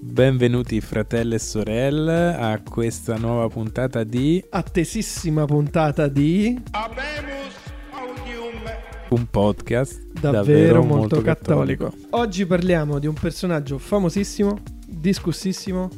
Benvenuti 0.00 0.80
fratelli 0.80 1.34
e 1.34 1.38
sorelle 1.40 2.32
a 2.34 2.62
questa 2.62 3.16
nuova 3.16 3.48
puntata 3.48 4.04
di 4.04 4.42
attesissima 4.48 5.44
puntata 5.44 6.06
di 6.06 6.56
Habemus 6.70 7.54
audium 7.90 8.62
un 9.08 9.26
podcast 9.28 10.00
Davvero, 10.12 10.84
molto, 10.84 11.20
cattolico. 11.20 11.92
Oggi 12.10 12.46
parliamo 12.46 13.00
di 13.00 13.08
un 13.08 13.14
personaggio 13.14 13.78
famosissimo, 13.78 14.58
discussissimo 14.86 15.90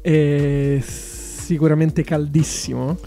e 0.00 0.82
sicuramente 0.82 2.02
caldissimo. 2.02 2.98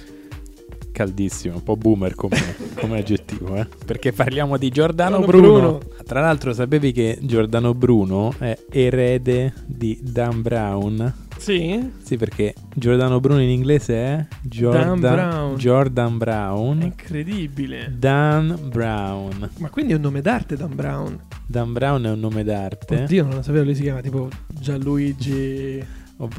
Caldissimo, 0.94 1.55
un 1.55 1.64
po' 1.64 1.75
boomer 1.75 2.14
come, 2.14 2.38
come 2.80 3.00
aggettivo, 3.00 3.55
eh? 3.55 3.68
Perché 3.84 4.14
parliamo 4.14 4.57
di 4.57 4.70
Giordano 4.70 5.20
Bruno. 5.20 5.41
Bruno. 5.41 5.80
Tra 6.05 6.21
l'altro 6.21 6.54
sapevi 6.54 6.91
che 6.91 7.18
Giordano 7.21 7.73
Bruno 7.73 8.34
è 8.38 8.58
erede 8.70 9.54
di 9.66 10.00
Dan 10.02 10.41
Brown? 10.44 11.14
Sì? 11.38 11.91
Sì, 12.02 12.16
perché 12.16 12.54
Giordano 12.76 13.20
Bruno 13.20 13.41
in 13.41 13.49
inglese 13.49 13.94
è 13.95 14.26
Jordan 14.44 14.99
Brown. 14.99 15.55
Jordan 15.55 16.18
Brown. 16.18 16.82
Incredibile. 16.84 17.94
Dan 17.98 18.57
Brown. 18.70 19.49
Ma 19.57 19.70
quindi 19.70 19.94
è 19.94 19.96
un 19.96 20.02
nome 20.02 20.21
d'arte 20.21 20.55
Dan 20.55 20.76
Brown? 20.76 21.20
Dan 21.48 21.73
Brown 21.73 22.05
è 22.05 22.12
un 22.12 22.20
nome 22.20 22.44
d'arte. 22.44 23.04
Oddio, 23.04 23.23
non 23.23 23.35
lo 23.35 23.41
sapevo, 23.41 23.66
lui 23.66 23.76
si 23.76 23.82
chiama 23.82 24.02
tipo 24.02 24.30
Gianluigi... 24.48 25.84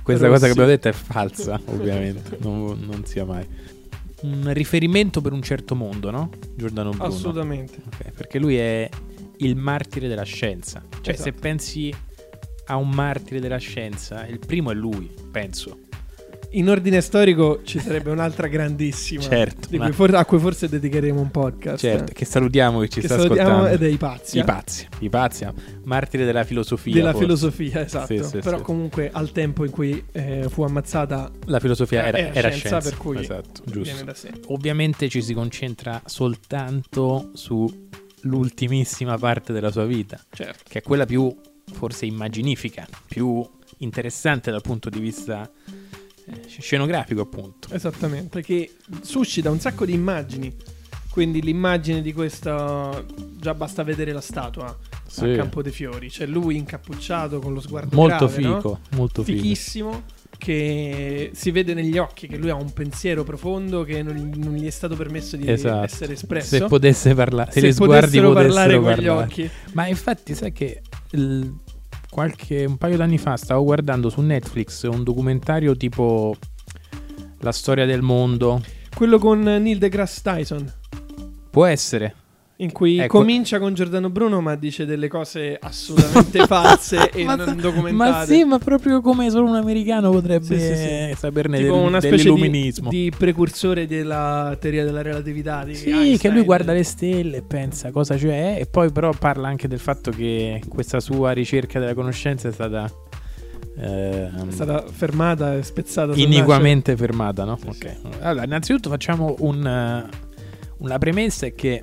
Questa 0.02 0.28
Rossi. 0.28 0.28
cosa 0.28 0.46
che 0.46 0.52
abbiamo 0.52 0.68
detto 0.70 0.88
è 0.88 0.92
falsa, 0.92 1.60
ovviamente. 1.66 2.38
non, 2.40 2.78
non 2.86 3.04
sia 3.04 3.24
mai. 3.26 3.44
Un 4.24 4.52
riferimento 4.54 5.20
per 5.20 5.32
un 5.32 5.42
certo 5.42 5.74
mondo, 5.74 6.10
no? 6.10 6.30
Giordano 6.56 6.90
Bruno. 6.90 7.04
Assolutamente. 7.04 7.82
Ok, 7.86 8.10
perché 8.12 8.38
lui 8.38 8.56
è 8.56 8.88
il 9.38 9.54
martire 9.56 10.08
della 10.08 10.22
scienza. 10.22 10.82
Cioè, 11.02 11.12
Esatto. 11.12 11.30
se 11.30 11.32
pensi 11.32 11.94
a 12.66 12.76
un 12.76 12.88
martire 12.88 13.38
della 13.38 13.58
scienza, 13.58 14.26
il 14.26 14.38
primo 14.38 14.70
è 14.70 14.74
lui, 14.74 15.12
penso. 15.30 15.80
In 16.56 16.68
ordine 16.68 17.00
storico 17.00 17.62
ci 17.64 17.80
sarebbe 17.80 18.10
un'altra 18.10 18.46
grandissima. 18.46 19.22
Certo, 19.22 19.68
cui 19.76 19.92
for- 19.92 20.14
a 20.14 20.24
cui 20.24 20.38
forse 20.38 20.68
dedicheremo 20.68 21.20
un 21.20 21.30
podcast. 21.32 21.78
Certo, 21.80 22.12
che 22.12 22.24
salutiamo 22.24 22.78
che 22.80 22.88
ci 22.88 23.00
Che 23.00 23.06
sta 23.08 23.16
salutiamo 23.18 23.48
ascoltando. 23.50 23.74
ed 23.74 23.82
è 23.82 23.92
i 23.92 23.96
pazzi. 23.96 24.36
I 24.36 24.40
eh. 24.40 24.44
pazzi, 24.44 24.88
i 25.00 25.08
pazzi, 25.08 25.46
martire 25.84 26.24
della 26.24 26.44
filosofia. 26.44 26.94
della 26.94 27.10
forse. 27.10 27.24
filosofia, 27.26 27.84
esatto. 27.84 28.06
Sì, 28.06 28.22
sì, 28.22 28.38
Però 28.38 28.58
sì. 28.58 28.62
comunque 28.62 29.10
al 29.12 29.32
tempo 29.32 29.64
in 29.64 29.70
cui 29.72 30.04
eh, 30.12 30.46
fu 30.48 30.62
ammazzata 30.62 31.30
La 31.46 31.58
filosofia 31.58 32.06
era, 32.06 32.18
Era 32.18 32.32
era 32.32 32.48
scienza, 32.50 32.68
scienza, 32.80 32.88
per 32.88 32.98
cui 32.98 33.18
esatto, 33.18 33.62
viene 33.64 33.82
giusto. 33.88 34.04
da 34.04 34.14
sé. 34.14 34.30
Ovviamente 34.46 35.08
ci 35.08 35.22
si 35.22 35.34
concentra 35.34 36.00
soltanto 36.04 37.30
sull'ultimissima 37.34 39.18
parte 39.18 39.52
della 39.52 39.70
sua 39.72 39.86
vita, 39.86 40.20
Certo. 40.30 40.62
che 40.68 40.78
è 40.78 40.82
quella 40.82 41.04
più 41.06 41.34
forse 41.72 42.06
immaginifica, 42.06 42.86
più 43.08 43.44
interessante 43.78 44.50
dal 44.50 44.60
punto 44.62 44.88
di 44.88 45.00
vista 45.00 45.50
eh, 45.63 45.63
scenografico, 46.58 47.20
appunto. 47.22 47.68
Esattamente, 47.72 48.42
che 48.42 48.72
suscita 49.02 49.50
un 49.50 49.60
sacco 49.60 49.84
di 49.84 49.92
immagini. 49.92 50.54
Quindi 51.10 51.40
l'immagine 51.42 52.02
di 52.02 52.12
questa 52.12 53.04
già 53.38 53.54
basta 53.54 53.84
vedere 53.84 54.12
la 54.12 54.20
statua 54.20 54.66
a 54.66 55.26
Campo 55.36 55.62
dei 55.62 55.70
Fiori, 55.70 56.08
c'è 56.08 56.26
lui 56.26 56.56
incappucciato 56.56 57.38
con 57.38 57.52
lo 57.54 57.60
sguardo 57.60 57.94
Molto 57.94 58.26
grave, 58.26 58.42
no? 58.42 58.56
fico, 58.56 58.80
molto 58.96 59.22
figo. 59.22 59.38
fichissimo 59.40 60.02
che 60.36 61.30
si 61.32 61.52
vede 61.52 61.72
negli 61.72 61.98
occhi 61.98 62.26
che 62.26 62.36
lui 62.36 62.50
ha 62.50 62.56
un 62.56 62.72
pensiero 62.72 63.22
profondo 63.22 63.84
che 63.84 64.02
non, 64.02 64.32
non 64.36 64.54
gli 64.54 64.66
è 64.66 64.70
stato 64.70 64.96
permesso 64.96 65.36
di 65.36 65.48
Esatto. 65.48 65.84
essere 65.84 66.14
espresso. 66.14 66.56
Se 66.56 66.64
potesse 66.64 67.14
parlare, 67.14 67.52
se, 67.52 67.60
Se 67.60 67.66
le 67.66 67.72
sguardi 67.72 68.18
potessero 68.18 68.32
potessero 68.32 68.52
parlare 68.54 68.74
con 68.74 68.82
gli 68.90 69.06
parlare. 69.06 69.24
occhi. 69.24 69.50
Ma 69.74 69.86
infatti, 69.86 70.34
sai 70.34 70.52
che 70.52 70.82
il- 71.12 71.54
qualche 72.14 72.64
un 72.64 72.76
paio 72.76 72.96
d'anni 72.96 73.18
fa 73.18 73.36
stavo 73.36 73.64
guardando 73.64 74.08
su 74.08 74.20
Netflix 74.20 74.84
un 74.84 75.02
documentario 75.02 75.76
tipo 75.76 76.36
La 77.40 77.50
storia 77.50 77.86
del 77.86 78.02
mondo. 78.02 78.62
Quello 78.94 79.18
con 79.18 79.40
Neil 79.40 79.78
deGrasse 79.78 80.20
Tyson, 80.22 80.72
Può 81.50 81.64
essere. 81.64 82.14
In 82.58 82.70
cui 82.70 82.98
Ecco. 83.00 83.18
comincia 83.18 83.58
con 83.58 83.74
Giordano 83.74 84.10
Bruno 84.10 84.40
ma 84.40 84.54
dice 84.54 84.86
delle 84.86 85.08
cose 85.08 85.58
assolutamente 85.60 86.46
false 86.46 87.10
e 87.10 87.24
ma, 87.24 87.34
non 87.34 87.48
ma 87.56 87.60
documentate. 87.60 88.32
sì, 88.32 88.44
ma 88.44 88.58
proprio 88.58 89.00
come 89.00 89.28
solo 89.28 89.48
un 89.48 89.56
americano 89.56 90.10
potrebbe 90.12 90.44
Sì, 90.44 90.60
sì, 90.60 90.76
sì. 90.76 91.14
saperne 91.18 91.58
tipo 91.58 91.74
del- 91.74 91.82
una 91.86 92.00
specie 92.00 92.32
di, 92.32 92.72
di 92.88 93.12
precursore 93.16 93.88
della 93.88 94.56
teoria 94.60 94.84
della 94.84 95.02
relatività 95.02 95.64
Sì, 95.64 95.88
Einstein. 95.90 96.18
che 96.18 96.28
lui 96.28 96.42
guarda 96.42 96.72
le 96.72 96.84
stelle 96.84 97.38
e 97.38 97.42
pensa 97.42 97.90
cosa 97.90 98.14
c'è 98.14 98.56
e 98.60 98.66
poi 98.66 98.92
però 98.92 99.10
parla 99.18 99.48
anche 99.48 99.66
del 99.66 99.80
fatto 99.80 100.12
che 100.12 100.62
questa 100.68 101.00
sua 101.00 101.32
ricerca 101.32 101.80
della 101.80 101.94
conoscenza 101.94 102.48
è 102.48 102.52
stata, 102.52 102.88
ehm, 103.78 104.48
è 104.48 104.52
stata 104.52 104.84
fermata 104.86 105.56
e 105.56 105.62
spezzata 105.64 106.12
iniquamente 106.14 106.96
fermata, 106.96 107.42
no? 107.44 107.58
Ok. 107.66 107.96
Allora, 108.20 108.44
innanzitutto 108.44 108.88
facciamo 108.90 109.34
un, 109.40 109.66
eh, 109.66 110.06
una 110.78 110.98
premessa 110.98 111.46
è 111.46 111.54
che 111.54 111.82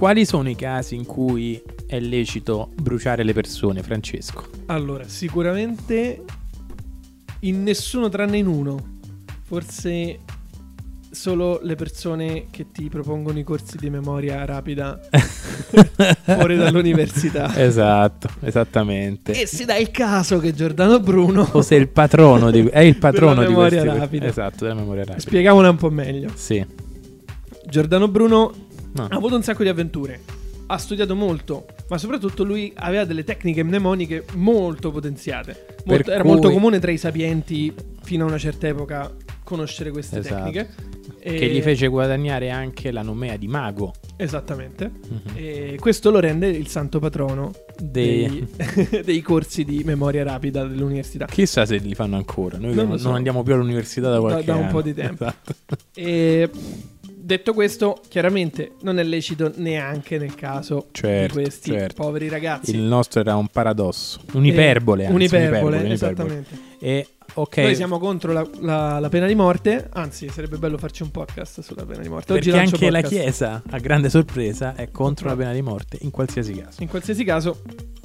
quali 0.00 0.24
sono 0.24 0.48
i 0.48 0.56
casi 0.56 0.94
in 0.94 1.04
cui 1.04 1.62
è 1.86 2.00
lecito 2.00 2.70
bruciare 2.74 3.22
le 3.22 3.34
persone, 3.34 3.82
Francesco? 3.82 4.48
Allora, 4.64 5.06
sicuramente 5.06 6.24
in 7.40 7.62
nessuno 7.62 8.08
tranne 8.08 8.38
in 8.38 8.46
uno. 8.46 8.98
Forse 9.42 10.20
solo 11.10 11.60
le 11.62 11.74
persone 11.74 12.46
che 12.50 12.70
ti 12.72 12.88
propongono 12.88 13.38
i 13.40 13.42
corsi 13.42 13.76
di 13.76 13.90
memoria 13.90 14.42
rapida 14.46 14.98
fuori 16.24 16.56
dall'università. 16.56 17.54
esatto, 17.62 18.30
esattamente. 18.40 19.38
E 19.38 19.44
si 19.44 19.66
dà 19.66 19.76
il 19.76 19.90
caso 19.90 20.38
che 20.38 20.54
Giordano 20.54 20.98
Bruno 21.00 21.46
O 21.52 21.60
sei 21.60 21.78
il 21.78 21.88
patrono 21.88 22.50
di, 22.50 22.64
è 22.72 22.78
il 22.78 22.96
patrono 22.96 23.34
Della 23.34 23.46
di 23.46 23.52
memoria 23.52 23.80
questi 23.82 23.98
rapida. 23.98 24.26
Esatto, 24.28 24.64
della 24.64 24.80
memoria 24.80 25.04
rapida. 25.04 25.20
Spieghiamola 25.20 25.68
un 25.68 25.76
po' 25.76 25.90
meglio. 25.90 26.30
Sì. 26.36 26.88
Giordano 27.68 28.08
Bruno 28.08 28.68
No. 28.92 29.04
ha 29.04 29.14
avuto 29.16 29.36
un 29.36 29.42
sacco 29.42 29.62
di 29.62 29.68
avventure. 29.68 30.20
Ha 30.66 30.78
studiato 30.78 31.16
molto, 31.16 31.66
ma 31.88 31.98
soprattutto 31.98 32.44
lui 32.44 32.72
aveva 32.76 33.04
delle 33.04 33.24
tecniche 33.24 33.64
mnemoniche 33.64 34.24
molto 34.34 34.90
potenziate. 34.92 35.66
Molto- 35.84 36.10
era 36.12 36.20
cui- 36.22 36.30
molto 36.30 36.50
comune 36.50 36.78
tra 36.78 36.92
i 36.92 36.96
sapienti 36.98 37.74
fino 38.02 38.24
a 38.24 38.28
una 38.28 38.38
certa 38.38 38.68
epoca 38.68 39.12
conoscere 39.42 39.90
queste 39.90 40.20
Esatto. 40.20 40.36
tecniche. 40.50 40.68
E- 41.22 41.34
Che 41.34 41.48
gli 41.50 41.60
fece 41.60 41.88
guadagnare 41.88 42.50
anche 42.50 42.92
la 42.92 43.02
nomea 43.02 43.36
di 43.36 43.48
mago. 43.48 43.92
Esattamente. 44.16 44.90
Mhm. 45.08 45.20
E 45.34 45.76
questo 45.80 46.10
lo 46.12 46.20
rende 46.20 46.46
il 46.48 46.68
santo 46.68 47.00
patrono 47.00 47.50
Dei- 47.76 48.46
dei, 48.56 49.02
dei 49.04 49.20
corsi 49.22 49.64
di 49.64 49.82
memoria 49.84 50.22
rapida 50.22 50.64
dell'università. 50.64 51.26
Chissà 51.26 51.66
se 51.66 51.78
li 51.78 51.94
fanno 51.96 52.14
ancora. 52.16 52.58
Noi 52.58 52.68
Non 52.68 52.74
non, 52.76 52.84
lo 52.84 52.90
non 52.90 52.98
so. 53.00 53.10
andiamo 53.10 53.42
più 53.42 53.54
all'università 53.54 54.08
da 54.08 54.20
qualche 54.20 54.44
da 54.44 54.54
un 54.54 54.62
anno. 54.62 54.70
po' 54.70 54.82
di 54.82 54.94
tempo. 54.94 55.24
Esatto. 55.26 55.54
E 55.94 56.48
detto 57.36 57.54
questo, 57.54 58.00
chiaramente 58.08 58.72
non 58.82 58.98
è 58.98 59.02
lecito 59.04 59.52
neanche 59.56 60.18
nel 60.18 60.34
caso 60.34 60.88
Certo, 60.90 61.36
di 61.36 61.42
questi 61.42 61.70
certo. 61.70 62.02
poveri 62.02 62.28
ragazzi. 62.28 62.70
Il 62.70 62.80
nostro 62.80 63.20
era 63.20 63.36
un 63.36 63.46
paradosso. 63.48 64.20
Un'iperbole, 64.32 65.02
Eh, 65.02 65.06
anzi, 65.06 65.14
un'iperbole, 65.16 65.76
un'iperbole. 65.78 65.92
esattamente. 65.92 66.58
E 66.80 67.06
ok. 67.34 67.56
Noi 67.58 67.74
siamo 67.76 67.98
contro 67.98 68.32
la, 68.32 68.46
la- 68.60 68.98
la 68.98 69.08
pena 69.08 69.26
di 69.26 69.34
morte, 69.34 69.88
anzi 69.92 70.28
sarebbe 70.28 70.56
bello 70.58 70.76
farci 70.78 71.02
un 71.02 71.10
podcast 71.10 71.60
sulla 71.60 71.84
pena 71.84 72.02
di 72.02 72.08
morte. 72.08 72.32
Oggi 72.32 72.50
Perché 72.50 72.64
anche 72.66 72.90
la 72.90 73.00
podcast. 73.00 73.22
Chiesa, 73.22 73.62
a 73.70 73.78
grande 73.78 74.10
sorpresa, 74.10 74.74
è 74.74 74.90
contro 74.90 75.28
la 75.28 75.36
pena 75.36 75.52
di 75.52 75.62
morte 75.62 75.98
in 76.00 76.10
qualsiasi 76.10 76.52
caso. 76.54 76.82
In 76.82 76.88
qualsiasi 76.88 77.22
caso, 77.24 77.62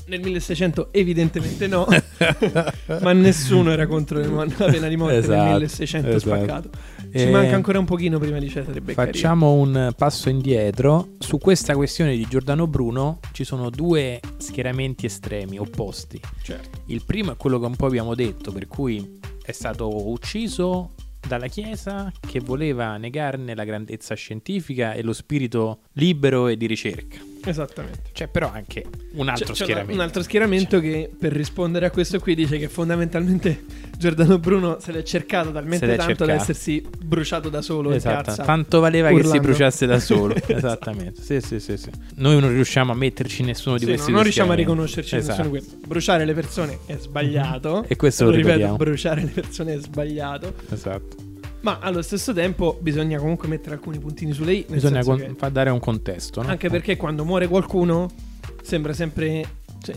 nel 0.08 0.20
1600 0.22 0.90
evidentemente 0.92 1.66
no, 1.68 1.88
ma 3.02 3.12
nessuno 3.14 3.72
era 3.72 3.88
contro 3.88 4.20
la 4.20 4.46
pena 4.70 4.88
di 4.88 4.96
morte 4.98 5.18
Esatto, 5.18 5.36
nel 5.36 5.52
1600 5.54 6.10
esatto. 6.10 6.20
spaccato. 6.36 6.70
Ci 7.18 7.22
E 7.22 7.30
manca 7.30 7.56
ancora 7.56 7.80
un 7.80 7.86
pochino 7.86 8.20
prima 8.20 8.40
di 8.40 8.50
Cesare 8.50 8.82
Beccaria. 8.82 9.14
Facciamo 9.14 9.54
un 9.54 9.94
passo 9.96 10.28
indietro. 10.28 11.12
Su 11.20 11.38
questa 11.38 11.74
questione 11.74 12.14
di 12.14 12.28
Giordano 12.28 12.68
Bruno 12.68 13.20
ci 13.32 13.46
sono 13.46 13.70
due 13.70 14.20
schieramenti 14.36 15.06
estremi, 15.06 15.58
opposti. 15.58 16.20
Certo. 16.42 16.82
Il 16.88 17.06
primo 17.06 17.32
è 17.32 17.38
quello 17.38 17.58
che 17.58 17.68
un 17.68 17.76
po' 17.78 17.86
abbiamo 17.86 18.16
detto, 18.16 18.52
per 18.52 18.68
cui 18.68 19.18
è 19.46 19.54
stato 19.54 20.10
ucciso 20.10 20.92
dalla 21.26 21.48
Chiesa 21.48 22.12
che 22.20 22.42
voleva 22.42 22.98
negarne 22.98 23.56
la 23.56 23.64
grandezza 23.64 24.14
scientifica 24.14 24.92
e 24.92 25.02
lo 25.02 25.14
spirito 25.14 25.84
libero 25.94 26.50
e 26.50 26.58
di 26.58 26.68
ricerca. 26.68 27.18
Esattamente. 27.46 28.00
C'è 28.14 28.28
però 28.28 28.52
anche 28.52 28.84
un 29.14 29.30
altro 29.30 29.46
C'è- 29.48 29.54
c'è 29.54 29.64
schieramento. 29.64 29.94
un 29.94 30.00
altro 30.00 30.22
schieramento 30.24 30.80
che 30.80 31.10
per 31.18 31.32
rispondere 31.32 31.86
a 31.86 31.92
questo 31.92 32.20
qui 32.20 32.36
dice 32.36 32.58
che 32.58 32.68
fondamentalmente 32.70 33.64
Giordano 33.98 34.40
Bruno 34.40 34.78
se 34.80 34.92
l'è 34.92 35.04
cercato 35.04 35.52
talmente 35.52 35.86
l'è 35.86 35.96
tanto 35.96 36.26
da 36.26 36.34
essersi 36.34 36.84
bruciato 37.06 37.50
da 37.50 37.62
solo 37.62 37.90
in 37.90 37.96
Esatto, 37.96 38.24
piazza. 38.24 38.44
tanto 38.44 38.80
valeva 38.80 39.10
che 39.10 39.16
si 39.16 39.20
urlando. 39.22 39.42
bruciasse 39.42 39.86
da 39.86 40.00
solo. 40.00 40.34
Esatto. 40.46 40.54
Esattamente. 40.56 41.22
Sì, 41.22 41.40
sì, 41.42 41.60
sì, 41.60 41.78
sì. 41.78 41.90
Noi 42.16 42.40
non 42.40 42.50
riusciamo 42.50 42.92
a 42.92 42.96
metterci 42.96 43.42
in 43.42 43.48
nessuno 43.48 43.76
di 43.78 43.82
Sì, 43.86 43.92
questi 43.92 44.10
no, 44.10 44.16
non 44.16 44.24
riusciamo 44.24 44.52
a 44.52 44.56
riconoscerci 44.56 45.14
in 45.16 45.20
Esatto. 45.22 45.42
nessuno 45.44 45.56
di 45.60 45.64
questi. 45.66 45.86
Bruciare 45.88 46.26
le 46.26 46.34
persone 46.34 46.80
è 46.86 46.98
sbagliato. 46.98 47.86
E 47.88 47.96
questo 47.96 48.26
lo 48.26 48.32
ripeto, 48.32 48.48
ripetiamo. 48.50 48.76
bruciare 48.78 49.22
le 49.24 49.30
persone 49.32 49.74
è 49.74 49.80
sbagliato. 49.80 50.54
Esatto. 50.72 51.24
Ma 51.66 51.80
allo 51.82 52.04
stesso 52.04 52.32
tempo 52.32 52.78
bisogna 52.80 53.18
comunque 53.18 53.48
mettere 53.48 53.74
alcuni 53.74 53.98
puntini 53.98 54.34
sulle 54.34 54.54
i. 54.54 54.66
Bisogna 54.70 55.04
con- 55.04 55.18
che- 55.18 55.50
dare 55.50 55.72
un 55.72 55.80
contesto, 55.80 56.44
no? 56.44 56.50
Anche 56.50 56.70
perché 56.70 56.96
quando 56.96 57.26
muore 57.26 57.48
qualcuno 57.48 58.08
sembra 58.62 58.94
sempre. 58.94 59.44
cioè, 59.82 59.96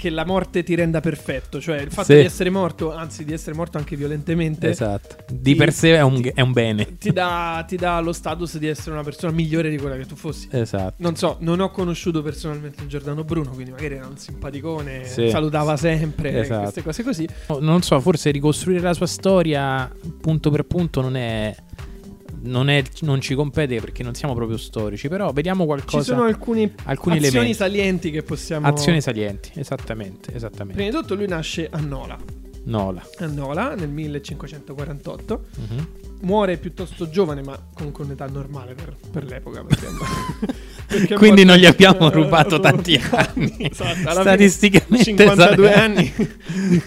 che 0.00 0.08
la 0.08 0.24
morte 0.24 0.62
ti 0.62 0.74
renda 0.74 1.00
perfetto, 1.00 1.60
cioè 1.60 1.78
il 1.82 1.90
fatto 1.90 2.12
Sì. 2.12 2.14
di 2.14 2.24
essere 2.24 2.48
morto, 2.48 2.94
anzi 2.94 3.22
di 3.22 3.34
essere 3.34 3.54
morto 3.54 3.76
anche 3.76 3.96
violentemente, 3.96 4.70
Esatto. 4.70 5.16
Di 5.30 5.52
Ti- 5.52 5.54
per 5.56 5.74
sé 5.74 5.94
è 5.96 6.00
un, 6.00 6.22
ti- 6.22 6.32
è 6.34 6.40
un 6.40 6.52
bene. 6.52 6.96
ti, 6.96 7.12
dà, 7.12 7.62
ti 7.68 7.76
dà 7.76 8.00
lo 8.00 8.14
status 8.14 8.56
di 8.56 8.66
essere 8.66 8.92
una 8.92 9.02
persona 9.02 9.30
migliore 9.30 9.68
di 9.68 9.76
quella 9.76 9.96
che 9.98 10.06
tu 10.06 10.14
fossi. 10.16 10.48
Esatto. 10.52 10.94
Non 10.98 11.16
so, 11.16 11.36
non 11.40 11.60
ho 11.60 11.70
conosciuto 11.70 12.22
personalmente 12.22 12.86
Giordano 12.86 13.24
Bruno, 13.24 13.50
quindi 13.50 13.72
magari 13.72 13.96
era 13.96 14.06
un 14.06 14.16
simpaticone, 14.16 15.04
Sì. 15.04 15.28
salutava 15.28 15.76
sempre, 15.76 16.40
Esatto. 16.40 16.60
queste 16.62 16.82
cose 16.82 17.02
così. 17.02 17.28
Non 17.60 17.82
so, 17.82 18.00
forse 18.00 18.30
ricostruire 18.30 18.80
la 18.80 18.94
sua 18.94 19.06
storia 19.06 19.86
punto 20.18 20.48
per 20.50 20.64
punto 20.64 21.02
non 21.02 21.14
è. 21.14 21.54
Non, 22.42 22.68
è, 22.70 22.82
non 23.00 23.20
ci 23.20 23.34
compete 23.34 23.78
perché 23.80 24.02
non 24.02 24.14
siamo 24.14 24.34
proprio 24.34 24.56
storici, 24.56 25.08
però 25.08 25.30
vediamo 25.32 25.66
qualcosa. 25.66 25.98
Ci 25.98 26.04
sono 26.10 26.24
alcuni, 26.24 26.72
alcuni 26.84 27.16
azioni 27.16 27.36
elementi. 27.36 27.54
salienti 27.56 28.10
che 28.10 28.22
possiamo... 28.22 28.66
Azioni 28.66 29.00
salienti, 29.00 29.50
esattamente, 29.56 30.34
esattamente. 30.34 30.74
Prima 30.82 30.90
di 30.90 30.96
tutto 30.96 31.14
lui 31.14 31.26
nasce 31.28 31.68
a 31.70 31.78
Nola, 31.80 32.18
Nola. 32.64 33.02
a 33.18 33.26
Nola 33.26 33.74
nel 33.74 33.90
1548, 33.90 35.44
Mhm. 35.58 35.86
muore 36.22 36.56
piuttosto 36.58 37.08
giovane 37.10 37.42
ma 37.42 37.58
comunque 37.74 38.04
un'età 38.04 38.26
normale 38.26 38.74
per, 38.74 38.96
per 39.10 39.24
l'epoca. 39.24 39.64
Perché, 40.90 41.14
Quindi 41.14 41.44
non 41.44 41.56
gli 41.56 41.66
abbiamo 41.66 42.10
eh, 42.10 42.14
rubato 42.14 42.58
tanti 42.60 43.00
anni. 43.10 43.54
Esatto, 43.58 44.10
Statisticamente 44.10 45.04
fine 45.04 45.18
52 45.18 45.70
sare- 45.70 45.72
anni. 45.80 46.12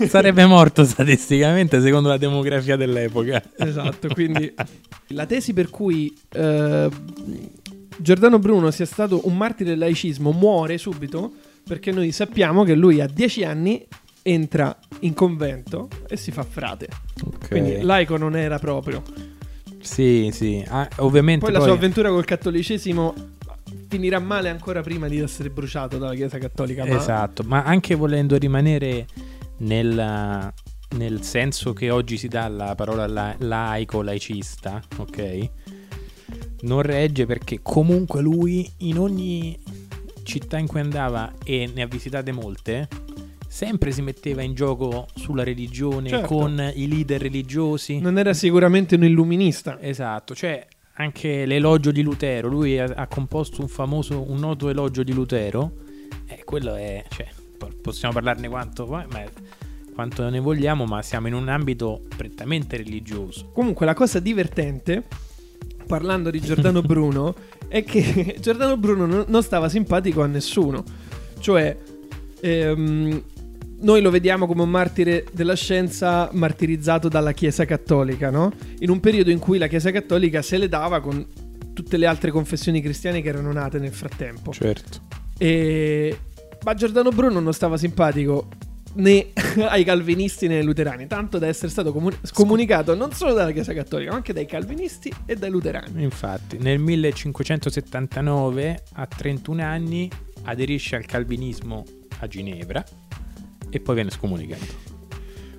Sarebbe 0.10 0.46
morto 0.46 0.84
statisticamente 0.84 1.80
secondo 1.80 2.10
la 2.10 2.18
demografia 2.18 2.76
dell'epoca. 2.76 3.42
Esatto, 3.58 4.10
quindi 4.10 4.54
la 5.08 5.26
tesi 5.26 5.54
per 5.54 5.70
cui 5.70 6.14
eh, 6.34 6.90
Giordano 7.98 8.40
Bruno 8.40 8.72
sia 8.72 8.86
stato 8.86 9.22
un 9.26 9.38
martire 9.38 9.70
del 9.70 9.80
laicismo 9.80 10.32
muore 10.32 10.78
subito 10.78 11.32
perché 11.66 11.92
noi 11.92 12.12
sappiamo 12.12 12.66
che 12.66 12.76
lui 12.76 13.00
a 13.00 13.08
10 13.08 13.44
anni 13.46 13.86
entra 14.22 14.78
in 15.00 15.14
convento 15.14 15.88
e 16.10 16.18
si 16.18 16.32
fa 16.32 16.44
frate. 16.44 16.88
Ok. 17.24 17.48
Quindi 17.48 17.82
laico 17.82 18.18
non 18.18 18.36
era 18.36 18.60
proprio. 18.60 19.02
Sì, 19.84 20.30
sì. 20.32 20.64
Ah, 20.68 20.88
ovviamente 20.98 21.44
Poi 21.46 21.52
poi, 21.52 21.60
la 21.60 21.66
sua 21.66 21.76
avventura 21.76 22.10
col 22.10 22.24
cattolicesimo 22.26 23.14
finirà 23.94 24.18
male 24.18 24.50
ancora 24.50 24.82
prima 24.82 25.08
di 25.08 25.20
essere 25.20 25.52
bruciato 25.52 26.00
dalla 26.00 26.16
Chiesa 26.16 26.40
Cattolica. 26.40 26.84
Ma 26.84 26.96
Esatto, 26.98 27.44
ma 27.46 27.64
anche 27.64 27.94
volendo 27.94 28.36
rimanere 28.38 29.06
nel, 29.58 30.52
nel 30.96 31.22
senso 31.22 31.74
che 31.74 31.92
oggi 31.92 32.18
si 32.18 32.28
dà 32.28 32.46
alla 32.46 32.74
parola 32.74 33.06
la- 33.06 33.36
laico, 33.38 34.02
laicista, 34.02 34.82
ok? 34.98 35.50
Non 36.62 36.82
regge 36.82 37.28
perché 37.28 37.60
comunque 37.62 38.22
lui 38.22 38.68
in 38.78 38.98
ogni 38.98 39.60
città 40.24 40.58
in 40.58 40.66
cui 40.66 40.80
andava 40.80 41.32
e 41.44 41.70
ne 41.72 41.84
ha 41.84 41.88
visitate 41.88 42.32
molte, 42.32 42.88
sempre 43.48 43.92
si 43.92 44.02
metteva 44.02 44.42
in 44.42 44.56
gioco 44.56 45.06
sulla 45.14 45.44
religione 45.44 46.10
Certo. 46.10 46.26
con 46.28 46.72
i 46.74 46.88
leader 46.88 47.22
religiosi. 47.22 48.00
non 48.00 48.18
era 48.18 48.34
sicuramente 48.34 48.96
un 48.96 49.04
illuminista. 49.04 49.80
Esatto, 49.80 50.34
cioè 50.34 50.66
anche 50.94 51.46
l'elogio 51.46 51.92
di 51.92 52.02
Lutero, 52.02 52.48
lui 52.48 52.80
ha, 52.80 52.92
ha 52.96 53.08
composto 53.08 53.62
un 53.62 53.68
famoso, 53.68 54.30
un 54.30 54.38
noto 54.40 54.70
elogio 54.70 55.04
di 55.04 55.14
Lutero, 55.14 55.72
e 56.28 56.44
quello 56.44 56.76
è, 56.76 57.04
cioè, 57.10 57.28
po- 57.58 57.72
possiamo 57.82 58.14
parlarne 58.14 58.48
quanto, 58.48 58.86
ma, 58.86 59.06
quanto 59.94 60.30
ne 60.30 60.40
vogliamo, 60.40 60.86
ma 60.86 61.02
siamo 61.02 61.28
in 61.28 61.34
un 61.34 61.48
ambito 61.48 62.02
prettamente 62.16 62.78
religioso. 62.78 63.50
Comunque 63.54 63.86
la 63.86 63.94
cosa 63.94 64.20
divertente, 64.20 65.04
parlando 65.88 66.30
di 66.30 66.40
Giordano 66.40 66.82
Bruno, 66.84 67.34
è 67.68 67.84
che 67.84 68.38
Giordano 68.40 68.78
Bruno 68.78 69.06
non- 69.06 69.26
non 69.28 69.42
stava 69.42 69.70
simpatico 69.70 70.22
a 70.22 70.28
nessuno. 70.28 70.84
Cioè, 71.40 71.76
ehm, 72.40 73.24
noi 73.84 74.02
lo 74.02 74.10
vediamo 74.10 74.48
come 74.48 74.64
un 74.64 74.70
martire 74.70 75.26
della 75.32 75.56
scienza 75.56 76.30
martirizzato 76.34 77.10
dalla 77.10 77.34
Chiesa 77.34 77.66
Cattolica, 77.66 78.30
no? 78.30 78.52
In 78.80 78.90
un 78.90 79.00
periodo 79.00 79.30
in 79.30 79.40
cui 79.40 79.58
la 79.58 79.68
Chiesa 79.68 79.92
Cattolica 79.92 80.42
se 80.42 80.58
le 80.58 80.68
dava 80.68 81.02
con 81.02 81.26
tutte 81.74 81.98
le 81.98 82.06
altre 82.06 82.32
confessioni 82.32 82.82
cristiane 82.82 83.22
che 83.22 83.30
erano 83.30 83.52
nate 83.52 83.80
nel 83.80 83.94
frattempo. 83.94 84.52
Certo. 84.52 85.02
E... 85.38 86.18
Ma 86.64 86.74
Giordano 86.76 87.10
Bruno 87.10 87.40
non 87.40 87.54
stava 87.54 87.78
simpatico 87.78 88.48
né 88.96 89.32
ai 89.68 89.84
calvinisti 89.84 90.48
né 90.48 90.60
ai 90.60 90.64
luterani, 90.64 91.08
tanto 91.08 91.38
da 91.38 91.48
essere 91.48 91.70
stato 91.70 91.92
comu- 91.92 92.18
scomunicato 92.22 92.96
non 92.96 93.12
solo 93.12 93.34
dalla 93.34 93.52
Chiesa 93.52 93.74
Cattolica, 93.74 94.12
ma 94.12 94.18
anche 94.18 94.32
dai 94.32 94.46
calvinisti 94.46 95.12
e 95.26 95.36
dai 95.36 95.50
luterani. 95.50 96.04
Infatti, 96.04 96.58
nel 96.58 96.80
1579, 96.80 98.84
a 98.94 99.08
31 99.08 99.62
anni, 99.62 100.10
aderisce 100.44 100.96
al 100.96 101.06
calvinismo 101.06 101.84
a 102.20 102.28
Ginevra 102.28 102.84
e 103.74 103.80
poi 103.80 103.96
viene 103.96 104.12
scomunicato. 104.12 104.92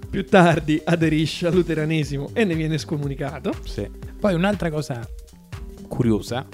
Più 0.09 0.25
tardi 0.27 0.81
aderisce 0.85 1.49
al 1.49 1.55
luteranesimo 1.55 2.31
e 2.33 2.45
ne 2.45 2.55
viene 2.55 2.79
scomunicato. 2.79 3.53
Sì. 3.65 3.91
Poi 4.19 4.35
un'altra 4.35 4.71
cosa 4.71 5.07
curiosa, 5.89 6.47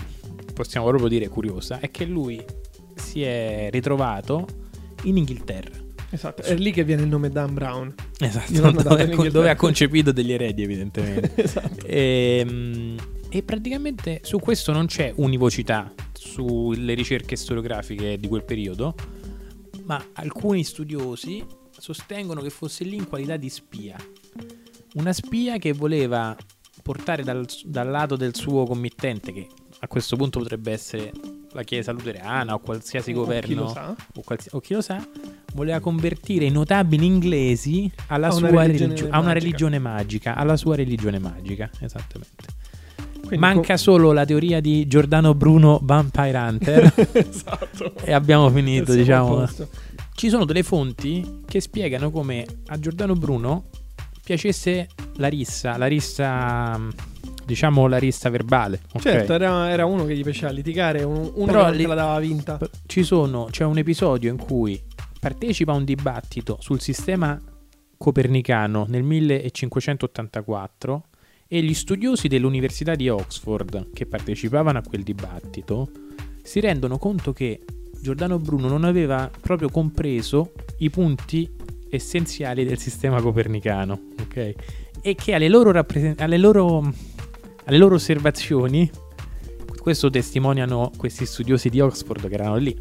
possiamo 0.55 0.87
proprio 0.87 1.09
dire 1.09 1.29
curiosa, 1.29 1.79
è 1.79 1.91
che 1.91 2.07
lui 2.07 2.43
si 2.95 3.23
è 3.23 3.69
ritrovato 3.71 4.47
in 5.03 5.19
Inghilterra. 5.19 5.77
Esatto, 6.09 6.43
è 6.43 6.57
lì 6.57 6.73
che 6.73 6.85
viene 6.85 7.03
il 7.03 7.09
nome 7.09 7.29
Dan 7.29 7.53
Brown. 7.53 7.95
Esatto, 8.19 8.71
dove, 8.83 9.31
dove 9.31 9.51
ha 9.51 9.57
concepito 9.57 10.11
degli 10.11 10.33
eredi 10.33 10.63
evidentemente. 10.63 11.33
esatto. 11.45 11.87
e, 11.87 12.97
e 13.29 13.43
praticamente 13.43 14.21
su 14.23 14.39
questo 14.39 14.73
non 14.73 14.87
c'è 14.87 15.13
univocità 15.17 15.93
sulle 16.13 16.95
ricerche 16.95 17.37
storiografiche 17.37 18.17
di 18.17 18.27
quel 18.27 18.45
periodo, 18.45 18.95
ma 19.91 20.07
alcuni 20.13 20.63
studiosi 20.63 21.45
sostengono 21.77 22.41
che 22.43 22.51
fosse 22.51 22.85
lì 22.85 22.95
in 22.95 23.09
qualità 23.09 23.37
di 23.37 23.49
spia. 23.49 23.97
Una 24.95 25.13
spia 25.13 25.59
che 25.59 25.73
voleva 25.73 26.37
portare 26.81 27.25
dal, 27.25 27.45
dal 27.65 27.89
lato 27.89 28.15
del 28.15 28.37
suo 28.37 28.67
committente, 28.67 29.33
che 29.33 29.49
a 29.81 29.89
questo 29.89 30.15
punto 30.15 30.39
potrebbe 30.39 30.71
essere 30.71 31.11
la 31.53 31.65
Chiesa 31.65 31.91
luterana 31.91 32.55
o 32.55 32.61
qualsiasi 32.61 33.11
O 33.11 33.15
governo 33.15 33.49
Chi 33.49 33.55
lo 33.55 33.69
sa? 33.69 33.97
o, 34.15 34.21
qualsi- 34.23 34.49
o 34.53 34.61
chi 34.61 34.75
lo 34.75 34.81
sa, 34.81 35.05
voleva 35.55 35.81
convertire 35.81 36.45
i 36.45 36.51
notabili 36.51 37.05
inglesi 37.05 37.91
alla 38.07 38.29
A 38.29 38.35
una 38.37 38.49
sua 38.49 38.63
religione 38.63 38.95
religio- 38.95 39.09
a 39.13 39.19
una 39.19 39.33
religione 39.33 39.79
magica, 39.81 40.37
alla 40.37 40.57
sua 40.57 40.77
religione 40.77 41.19
magica, 41.19 41.69
esattamente. 41.81 42.59
Quindi 43.31 43.47
Manca 43.47 43.77
solo 43.77 44.11
la 44.13 44.25
teoria 44.25 44.61
di 44.61 44.87
Giordano 44.89 45.35
Bruno 45.35 45.79
Vampire 45.83 46.37
Hunter 46.37 46.93
esatto. 47.13 47.95
e 48.03 48.13
abbiamo 48.13 48.51
finito, 48.51 48.93
diciamo. 48.93 49.47
Ci 50.15 50.29
sono 50.29 50.45
delle 50.45 50.65
fonti 50.65 51.43
che 51.47 51.61
spiegano 51.61 52.11
come 52.11 52.45
a 52.67 52.79
Giordano 52.81 53.15
Bruno 53.15 53.67
piacesse 54.25 54.89
la 55.17 55.29
rissa, 55.29 55.77
la 55.77 55.87
rissa, 55.87 56.79
diciamo 57.47 57.87
la 57.87 57.99
rissa 57.99 58.29
verbale. 58.31 58.81
ok? 58.95 59.01
Certo, 59.01 59.33
era, 59.33 59.71
era 59.71 59.85
uno 59.87 60.05
che 60.05 60.17
gli 60.17 60.23
piaceva 60.25 60.51
litigare, 60.51 61.05
un- 61.05 61.31
uno 61.35 61.47
Però 61.47 61.71
che 61.71 61.77
te 61.77 61.87
la 61.87 61.95
dava 61.95 62.19
vinta. 62.19 62.59
Ci 62.87 63.03
sono, 63.05 63.47
c'è 63.51 63.65
un 63.65 63.79
episodio 63.79 64.29
in 64.31 64.39
cui 64.39 64.81
partecipa 65.21 65.71
a 65.73 65.77
un 65.77 65.85
dibattito 65.85 66.57
sul 66.61 66.81
sistema 66.81 67.41
copernicano 67.97 68.87
nel 68.89 69.03
1584 69.05 71.05
e 71.53 71.63
gli 71.63 71.75
studiosi 71.75 72.29
dell'Università 72.29 72.95
di 72.95 73.09
Oxford 73.09 73.89
che 73.93 74.07
partecipavano 74.07 74.79
a 74.79 74.83
quel 74.83 75.03
dibattito 75.03 75.91
si 76.45 76.61
rendono 76.61 76.97
conto 76.97 77.33
che 77.33 77.63
Giordano 78.01 78.39
Bruno 78.39 78.69
non 78.69 78.85
aveva 78.85 79.29
proprio 79.41 79.69
compreso 79.69 80.53
i 80.79 80.91
punti 80.91 81.51
essenziali 81.89 82.65
del 82.65 82.79
sistema 82.79 83.21
copernicano, 83.21 84.01
ok? 84.21 84.55
E 85.03 85.15
che 85.17 85.35
alle 85.35 85.49
loro, 85.49 85.73
rappresen- 85.73 86.15
alle 86.19 86.39
loro, 86.39 86.89
alle 87.65 87.79
loro 87.79 87.97
osservazioni, 87.97 88.89
questo 89.81 90.09
testimoniano 90.09 90.93
questi 90.97 91.27
studiosi 91.27 91.69
di 91.69 91.81
Oxford 91.81 92.29
che 92.29 92.35
erano 92.35 92.59
lì, 92.59 92.77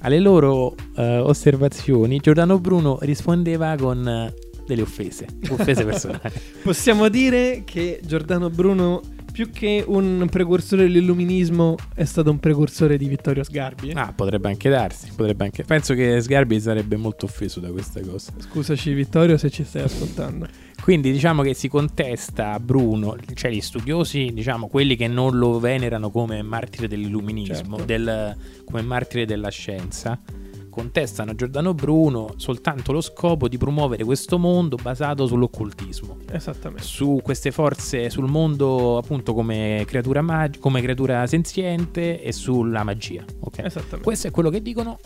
alle 0.00 0.18
loro 0.18 0.74
eh, 0.96 1.18
osservazioni 1.18 2.18
Giordano 2.18 2.58
Bruno 2.58 2.98
rispondeva 3.02 3.76
con 3.76 4.32
delle 4.70 4.82
offese, 4.82 5.26
offese 5.48 5.84
personali. 5.84 6.20
Possiamo 6.62 7.08
dire 7.08 7.62
che 7.64 8.00
Giordano 8.04 8.50
Bruno, 8.50 9.00
più 9.32 9.50
che 9.50 9.84
un 9.86 10.26
precursore 10.30 10.82
dell'illuminismo, 10.82 11.76
è 11.94 12.04
stato 12.04 12.30
un 12.30 12.38
precursore 12.40 12.96
di 12.96 13.06
Vittorio 13.08 13.42
Sgarbi. 13.44 13.92
ah, 13.92 14.12
potrebbe 14.14 14.48
anche 14.48 14.68
darsi, 14.68 15.10
potrebbe 15.14 15.44
anche... 15.44 15.62
Penso 15.64 15.94
che 15.94 16.20
Sgarbi 16.20 16.60
sarebbe 16.60 16.96
molto 16.96 17.26
offeso 17.26 17.60
da 17.60 17.70
questa 17.70 18.00
cosa. 18.00 18.32
Scusaci 18.38 18.92
Vittorio 18.92 19.36
se 19.36 19.50
ci 19.50 19.64
stai 19.64 19.82
ascoltando. 19.82 20.46
Quindi 20.82 21.12
diciamo 21.12 21.42
che 21.42 21.52
si 21.54 21.68
contesta 21.68 22.58
Bruno, 22.58 23.16
cioè 23.34 23.50
gli 23.50 23.60
studiosi, 23.60 24.30
diciamo 24.32 24.66
quelli 24.68 24.96
che 24.96 25.08
non 25.08 25.36
lo 25.36 25.58
venerano 25.60 26.10
come 26.10 26.42
martire 26.42 26.88
dell'illuminismo, 26.88 27.76
Certo. 27.76 27.84
del- 27.84 28.36
come 28.64 28.82
martire 28.82 29.26
della 29.26 29.50
scienza, 29.50 30.18
contestano 30.70 31.32
a 31.32 31.34
Giordano 31.34 31.74
Bruno 31.74 32.34
soltanto 32.36 32.92
lo 32.92 33.00
scopo 33.00 33.48
di 33.48 33.58
promuovere 33.58 34.04
questo 34.04 34.38
mondo 34.38 34.76
basato 34.80 35.26
sull'occultismo, 35.26 36.18
Esattamente. 36.30 36.82
su 36.84 37.20
queste 37.22 37.50
forze, 37.50 38.08
sul 38.08 38.28
mondo 38.30 38.96
appunto 38.96 39.34
come 39.34 39.84
creatura, 39.86 40.22
mag- 40.22 40.58
come 40.58 40.80
creatura 40.80 41.26
senziente 41.26 42.22
e 42.22 42.32
sulla 42.32 42.82
magia. 42.84 43.24
ok? 43.40 43.58
Esattamente. 43.58 44.02
Questo 44.02 44.28
è 44.28 44.30
quello 44.30 44.48
che 44.50 44.62
dicono 44.62 44.98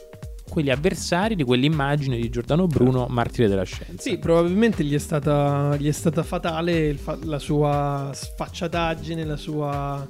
quelli 0.46 0.70
avversari 0.70 1.34
di 1.34 1.42
quell'immagine 1.42 2.16
di 2.16 2.28
Giordano 2.28 2.66
Bruno, 2.66 3.06
martire 3.08 3.48
della 3.48 3.64
scienza. 3.64 4.00
Sì, 4.00 4.18
probabilmente 4.18 4.84
gli 4.84 4.94
è 4.94 4.98
stata, 4.98 5.74
gli 5.76 5.88
è 5.88 5.92
stata 5.92 6.22
fatale 6.22 6.94
fa- 6.94 7.18
la 7.24 7.38
sua 7.40 8.10
sfacciataggine, 8.12 9.24
la 9.24 9.36
sua 9.36 10.06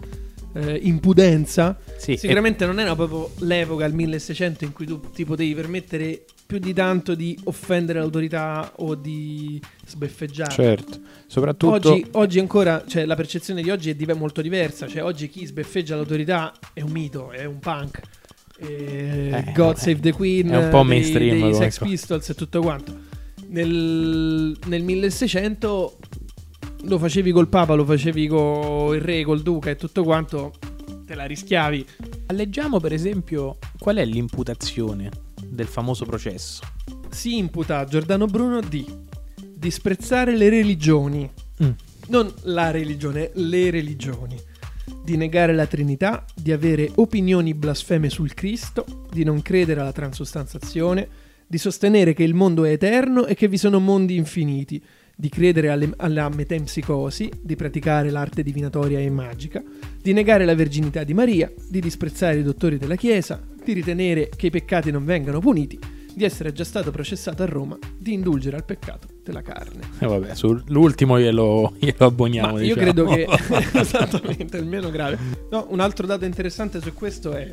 eh, 0.55 0.79
impudenza. 0.83 1.77
Sì, 1.97 2.13
e- 2.13 2.17
Sicuramente 2.17 2.65
non 2.67 2.81
era 2.81 2.95
proprio 2.95 3.31
l'epoca, 3.47 3.85
il 3.85 3.95
1600, 3.95 4.65
in 4.65 4.73
cui 4.73 4.87
tu 4.87 5.01
ti 5.13 5.25
potevi 5.25 5.55
permettere 5.55 6.25
più 6.47 6.59
di 6.59 6.73
tanto 6.75 7.15
di 7.15 7.39
offendere 7.45 7.99
l'autorità 8.01 8.73
o 8.77 8.95
di 8.95 9.61
sbeffeggiare. 9.87 10.51
certo, 10.53 10.99
soprattutto 11.27 11.73
Oggi, 11.93 12.07
oggi 12.13 12.39
ancora, 12.39 12.85
cioè 12.87 13.05
la 13.07 13.17
percezione 13.17 13.63
di 13.63 13.71
oggi 13.71 13.91
è 13.91 13.95
div- 13.95 14.13
molto 14.15 14.43
diversa. 14.43 14.87
Cioè, 14.87 15.03
oggi 15.03 15.29
chi 15.29 15.47
sbeffeggia 15.47 15.97
l'autorità 15.97 16.53
è 16.73 16.83
un 16.83 16.91
mito, 16.91 17.31
è 17.31 17.45
un 17.45 17.59
punk. 17.59 18.01
Eh, 18.59 19.31
Eh, 19.33 19.53
God 19.55 19.77
Save 19.77 19.99
the 20.01 20.13
Queen, 20.13 20.49
è 20.51 20.57
un 20.57 20.69
po' 20.69 20.79
dei- 20.81 20.87
mainstream 20.89 21.31
dei, 21.31 21.41
come 21.41 21.55
Sex. 21.55 21.79
Pistols 21.81 22.29
e 22.29 22.35
tutto 22.35 22.61
quanto. 22.61 22.95
Nel, 23.49 24.57
nel 24.67 24.83
1600 24.83 25.97
lo 26.87 26.99
facevi 26.99 27.33
col 27.33 27.49
Papa, 27.49 27.75
lo 27.75 27.85
facevi 27.85 28.27
con 28.27 28.95
il 28.95 29.01
Re, 29.01 29.25
col 29.25 29.43
Duca 29.43 29.71
e 29.71 29.77
tutto 29.77 30.03
quanto, 30.05 30.53
te 31.07 31.15
la 31.15 31.25
rischiavi. 31.25 31.85
leggiamo 32.29 32.81
per 32.81 32.93
esempio 32.93 33.59
qual 33.79 33.97
è 33.97 34.05
l'imputazione 34.05 35.11
del 35.47 35.67
famoso 35.67 36.05
processo. 36.05 36.63
Si 37.11 37.37
imputa 37.37 37.79
a 37.79 37.85
Giordano 37.85 38.27
Bruno 38.27 38.61
di 38.61 38.85
disprezzare 39.57 40.37
le 40.37 40.49
religioni, 40.49 41.31
Mm. 41.63 41.71
non 42.09 42.33
la 42.43 42.73
religione, 42.73 43.31
le 43.35 43.71
religioni, 43.71 44.37
di 45.05 45.17
negare 45.17 45.55
la 45.55 45.67
Trinità, 45.67 46.25
di 46.35 46.51
avere 46.51 46.91
opinioni 46.97 47.55
blasfeme 47.55 48.11
sul 48.11 48.35
Cristo, 48.35 48.85
di 49.11 49.23
non 49.23 49.41
credere 49.41 49.81
alla 49.81 49.93
transustanzazione, 49.93 51.09
di 51.47 51.57
sostenere 51.57 52.13
che 52.13 52.25
il 52.25 52.35
mondo 52.35 52.65
è 52.65 52.73
eterno 52.73 53.27
e 53.27 53.35
che 53.35 53.47
vi 53.47 53.57
sono 53.57 53.79
mondi 53.79 54.17
infiniti, 54.17 54.83
di 55.17 55.29
credere 55.29 55.71
alle- 55.71 55.93
alla 55.97 56.29
metempsicosi, 56.29 57.31
di 57.41 57.57
praticare 57.57 58.11
l'arte 58.11 58.43
divinatoria 58.43 58.99
e 58.99 59.11
magica, 59.11 59.63
di 60.01 60.13
negare 60.13 60.45
la 60.45 60.55
verginità 60.55 61.05
di 61.05 61.15
Maria, 61.15 61.51
di 61.69 61.81
disprezzare 61.81 62.39
i 62.39 62.43
dottori 62.43 62.79
della 62.79 62.97
Chiesa, 62.97 63.43
di 63.63 63.73
ritenere 63.73 64.31
che 64.35 64.47
i 64.47 64.51
peccati 64.51 64.91
non 64.91 65.05
vengano 65.05 65.41
puniti, 65.41 65.79
di 66.15 66.25
essere 66.25 66.53
già 66.53 66.65
stato 66.65 66.91
processato 66.91 67.43
a 67.43 67.47
Roma, 67.47 67.77
di 67.99 68.13
indulgere 68.13 68.57
al 68.57 68.65
peccato 68.65 69.09
della 69.25 69.43
carne. 69.43 69.81
E 69.99 70.07
vabbè, 70.07 70.35
sull'ultimo 70.35 71.19
glielo, 71.19 71.75
glielo 71.79 72.07
abboniamo. 72.07 72.53
Ma 72.53 72.63
io 72.63 72.75
diciamo. 72.75 72.83
credo 72.83 73.05
che 73.07 73.27
esattamente 73.79 74.57
il 74.57 74.67
meno 74.67 74.91
grave. 74.91 75.19
No, 75.51 75.67
un 75.71 75.81
altro 75.81 76.07
dato 76.07 76.25
interessante 76.25 76.81
su 76.81 76.93
questo 76.93 77.33
è 77.33 77.53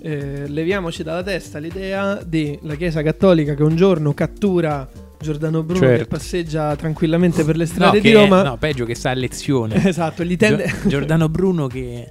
eh, 0.00 0.48
leviamoci 0.48 1.04
dalla 1.04 1.22
testa 1.22 1.58
l'idea 1.58 2.20
della 2.24 2.74
Chiesa 2.74 3.02
Cattolica 3.02 3.54
che 3.54 3.62
un 3.62 3.76
giorno 3.76 4.12
cattura 4.14 4.88
Giordano 5.22 5.62
Bruno 5.62 5.80
Certo. 5.80 6.02
che 6.02 6.08
passeggia 6.08 6.76
tranquillamente 6.76 7.44
per 7.44 7.56
le 7.56 7.64
No, 7.64 7.70
strade 7.70 8.00
che- 8.00 8.08
di 8.10 8.14
Roma. 8.14 8.42
no, 8.42 8.56
peggio 8.58 8.84
che 8.84 8.94
sta 8.94 9.10
a 9.10 9.14
lezione. 9.14 9.76
Esatto, 9.88 10.22
gli 10.24 10.36
tende 10.36 10.66
Gio- 10.82 10.88
Giordano 10.88 11.28
Bruno 11.28 11.66
che 11.68 12.08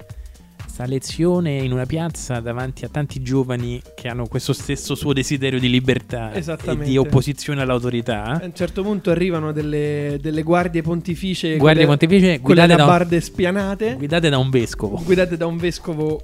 sta 0.68 0.84
a 0.84 0.88
lezione 0.88 1.58
in 1.58 1.74
una 1.74 1.86
piazza 1.86 2.40
davanti 2.40 2.86
a 2.86 2.90
tanti 2.90 3.22
giovani 3.22 3.82
che 3.94 4.08
hanno 4.08 4.26
questo 4.28 4.54
stesso 4.54 4.96
suo 4.96 5.12
desiderio 5.12 5.60
di 5.60 5.70
libertà 5.70 6.32
e 6.32 6.42
di 6.82 6.98
opposizione 6.98 7.62
all'autorità. 7.62 8.24
A 8.24 8.46
un 8.46 8.54
certo 8.56 8.82
punto 8.82 9.12
arrivano 9.12 9.52
delle, 9.52 10.18
delle 10.22 10.44
guardie 10.44 10.82
pontificie 10.82 11.58
Guardie 11.58 11.84
con 11.86 11.92
le- 11.94 11.98
pontificie 12.08 12.38
guidate 12.40 12.68
da, 12.70 12.74
un, 12.76 12.80
alabarde 12.80 13.20
spianate, 13.20 13.96
guidate 13.98 14.30
da 14.30 14.38
un 14.38 14.50
vescovo. 14.50 15.02
guidate 15.04 15.36
da 15.36 15.46
un 15.46 15.58
vescovo 15.58 16.22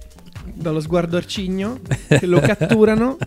dallo 0.54 0.80
sguardo 0.80 1.18
arcigno, 1.18 1.80
lo 2.24 2.40
catturano, 2.40 3.18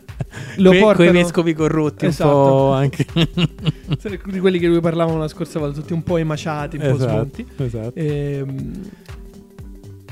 lo 0.57 0.71
Que- 0.71 0.79
portano... 0.81 1.11
Quei 1.11 1.23
vescovi 1.23 1.53
corrotti 1.55 2.07
Esatto. 2.07 2.29
un 2.29 2.45
po' 2.45 2.73
anche. 2.73 3.07
Di 4.31 4.39
quelli 4.41 4.59
che 4.59 4.67
lui 4.67 4.81
parlavamo 4.81 5.19
la 5.19 5.29
scorsa 5.29 5.59
volta, 5.59 5.81
tutti 5.81 5.93
un 5.93 6.03
po' 6.03 6.17
emaciati, 6.17 6.77
un 6.77 6.83
po' 6.83 6.95
esatto, 6.97 7.11
smunti. 7.12 7.47
esatto. 7.57 7.93
Ehm, 7.95 8.91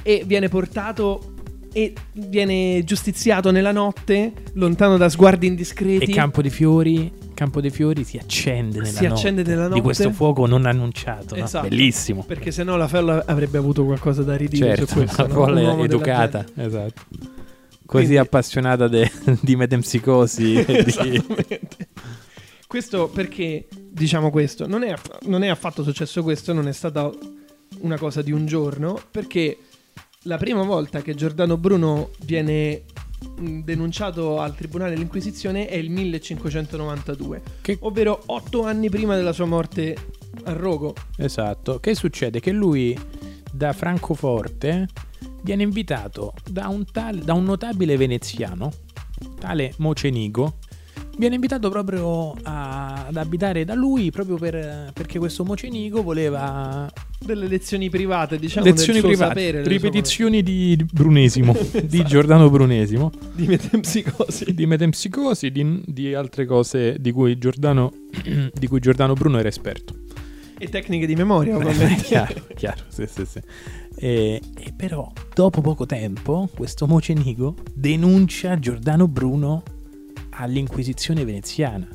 e 0.03 0.23
viene 0.27 0.49
portato 0.49 1.35
e 1.79 1.93
viene 2.15 2.83
giustiziato 2.83 3.53
nella 3.53 3.71
notte, 3.71 4.33
lontano 4.55 4.97
da 4.97 5.09
sguardi 5.09 5.47
indiscreti. 5.47 6.11
E 6.11 6.15
Campo 6.15 6.43
dei 6.43 6.51
Fiori, 6.51 7.13
Campo 7.35 7.61
dei 7.61 7.71
Fiori 7.71 8.03
si 8.03 8.17
accende 8.17 8.79
nella 8.81 8.87
Si 8.91 9.03
notte 9.05 9.07
accende 9.15 9.43
nella 9.45 9.65
di 9.65 9.69
notte. 9.71 9.83
questo 9.83 10.11
fuoco 10.11 10.47
non 10.47 10.67
annunciato. 10.67 11.37
no? 11.37 11.45
Esatto. 11.45 11.69
Bellissimo. 11.69 12.25
Perché 12.25 12.51
sennò 12.51 12.77
la 12.77 12.89
Fella 12.89 13.23
avrebbe 13.27 13.59
avuto 13.59 13.85
qualcosa 13.85 14.23
da 14.25 14.35
ridire 14.37 14.75
Certo, 14.75 14.87
su 14.87 14.95
questo. 14.95 15.23
una 15.25 15.33
no? 15.35 15.39
Un 15.39 15.45
folla 15.47 15.61
della 15.71 15.85
educata, 15.85 16.45
esatto. 16.57 17.03
Così 17.87 18.05
Quindi- 18.05 18.17
appassionata 18.19 18.89
de- 18.89 19.11
di 19.41 19.55
metempsicosi 19.57 20.65
di... 20.67 21.25
Questo 22.67 23.09
perché, 23.09 23.67
diciamo 23.91 24.31
questo, 24.31 24.67
non 24.67 24.83
è, 24.83 24.91
aff- 24.91 25.23
non 25.27 25.43
è 25.43 25.49
affatto 25.49 25.83
successo 25.83 26.23
questo, 26.23 26.53
non 26.53 26.69
è 26.69 26.73
stata 26.73 27.11
una 27.81 27.97
cosa 27.97 28.21
di 28.21 28.31
un 28.31 28.45
giorno, 28.45 29.01
perché 29.11 29.57
la 30.25 30.37
prima 30.37 30.63
volta 30.63 31.01
che 31.03 31.15
Giordano 31.15 31.57
Bruno 31.57 32.11
viene 32.25 32.83
mh, 33.39 33.61
denunciato 33.61 34.41
al 34.41 34.55
Tribunale 34.55 34.91
dell'Inquisizione 34.93 35.67
è 35.69 35.77
il 35.77 35.91
1592, 35.91 37.43
Che- 37.63 37.79
ovvero 37.81 38.23
otto 38.27 38.65
anni 38.65 38.89
prima 38.91 39.15
della 39.17 39.33
sua 39.33 39.47
morte 39.47 39.97
a 40.45 40.53
Rogo. 40.53 40.95
Esatto. 41.17 41.79
Che 41.81 41.95
succede? 41.95 42.41
Che 42.41 42.51
lui 42.53 42.99
da 43.51 43.73
Francoforte 43.73 44.89
viene 45.43 45.63
invitato 45.63 46.35
da 46.51 46.69
un, 46.69 46.85
tal- 46.91 47.19
da 47.21 47.33
un 47.33 47.45
notabile 47.45 47.97
veneziano, 47.97 48.73
tale 49.39 49.73
Mocenigo. 49.79 50.59
Viene 51.19 51.35
invitato 51.35 51.69
proprio 51.69 52.33
a- 52.45 53.07
ad 53.09 53.17
abitare 53.17 53.65
da 53.65 53.75
lui 53.75 54.11
proprio 54.13 54.37
per- 54.37 54.93
perché 54.95 55.19
questo 55.19 55.45
Mocenigo 55.45 56.03
voleva 56.03 56.89
Delle 57.19 57.49
lezioni 57.49 57.91
private, 57.91 58.39
diciamo, 58.39 58.65
lezioni 58.65 59.01
private, 59.01 59.41
sapere, 59.41 59.63
sue 59.65 59.73
ripetizioni 59.73 60.43
di 60.45 60.77
di 60.79 60.85
Brunesimo, 60.91 61.53
di 61.53 61.79
Esatto. 61.97 62.03
Giordano 62.09 62.49
Brunesimo, 62.49 63.11
di 63.35 63.47
metempsicosi. 63.49 64.55
di 64.55 64.67
metempsicosi, 64.67 65.51
di, 65.51 65.83
di 65.85 66.15
altre 66.15 66.47
cose 66.47 66.97
di 67.01 67.11
cui, 67.11 67.37
Giordano, 67.37 67.93
di 68.55 68.67
cui 68.69 68.79
Giordano 68.79 69.15
Bruno 69.15 69.39
era 69.41 69.49
esperto. 69.49 69.95
e 70.57 70.69
tecniche 70.69 71.07
di 71.07 71.17
memoria, 71.17 71.57
ovviamente. 71.57 72.03
chiaro, 72.07 72.47
chiaro, 72.55 72.85
sì, 72.89 73.07
sì, 73.09 73.25
sì. 73.27 73.41
E, 73.97 74.41
e 74.57 74.73
però, 74.77 75.11
dopo 75.35 75.61
poco 75.61 75.85
tempo, 75.87 76.49
questo 76.55 76.87
Mocenigo 76.87 77.57
denuncia 77.75 78.57
Giordano 78.61 79.09
Bruno 79.09 79.63
all'Inquisizione 80.39 81.25
veneziana. 81.25 81.87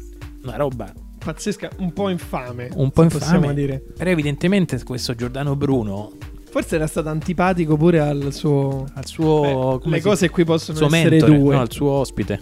Una 0.43 0.55
roba 0.55 0.91
Pazzesca, 1.23 1.69
un 1.77 1.93
po' 1.93 2.09
infame. 2.09 2.69
un 2.75 2.91
po' 2.91 3.03
infame. 3.03 3.19
Possiamo 3.23 3.53
dire. 3.53 3.79
Però 3.97 4.09
evidentemente 4.09 4.81
questo 4.83 5.15
Giordano 5.15 5.55
Bruno, 5.55 6.12
Forse 6.50 6.75
era 6.75 6.85
stato 6.85 7.09
antipatico 7.09 7.77
pure 7.77 8.00
al 8.00 8.31
suo. 8.33 8.85
al 8.93 9.05
suo... 9.07 9.79
Beh, 9.83 9.89
le 9.89 9.97
si- 9.97 10.03
cose 10.03 10.29
qui 10.29 10.43
possono 10.43 10.85
essere 10.85 11.09
mentore, 11.09 11.38
due. 11.39 11.55
no, 11.55 11.62
al 11.62 11.71
suo 11.71 11.89
ospite. 11.91 12.39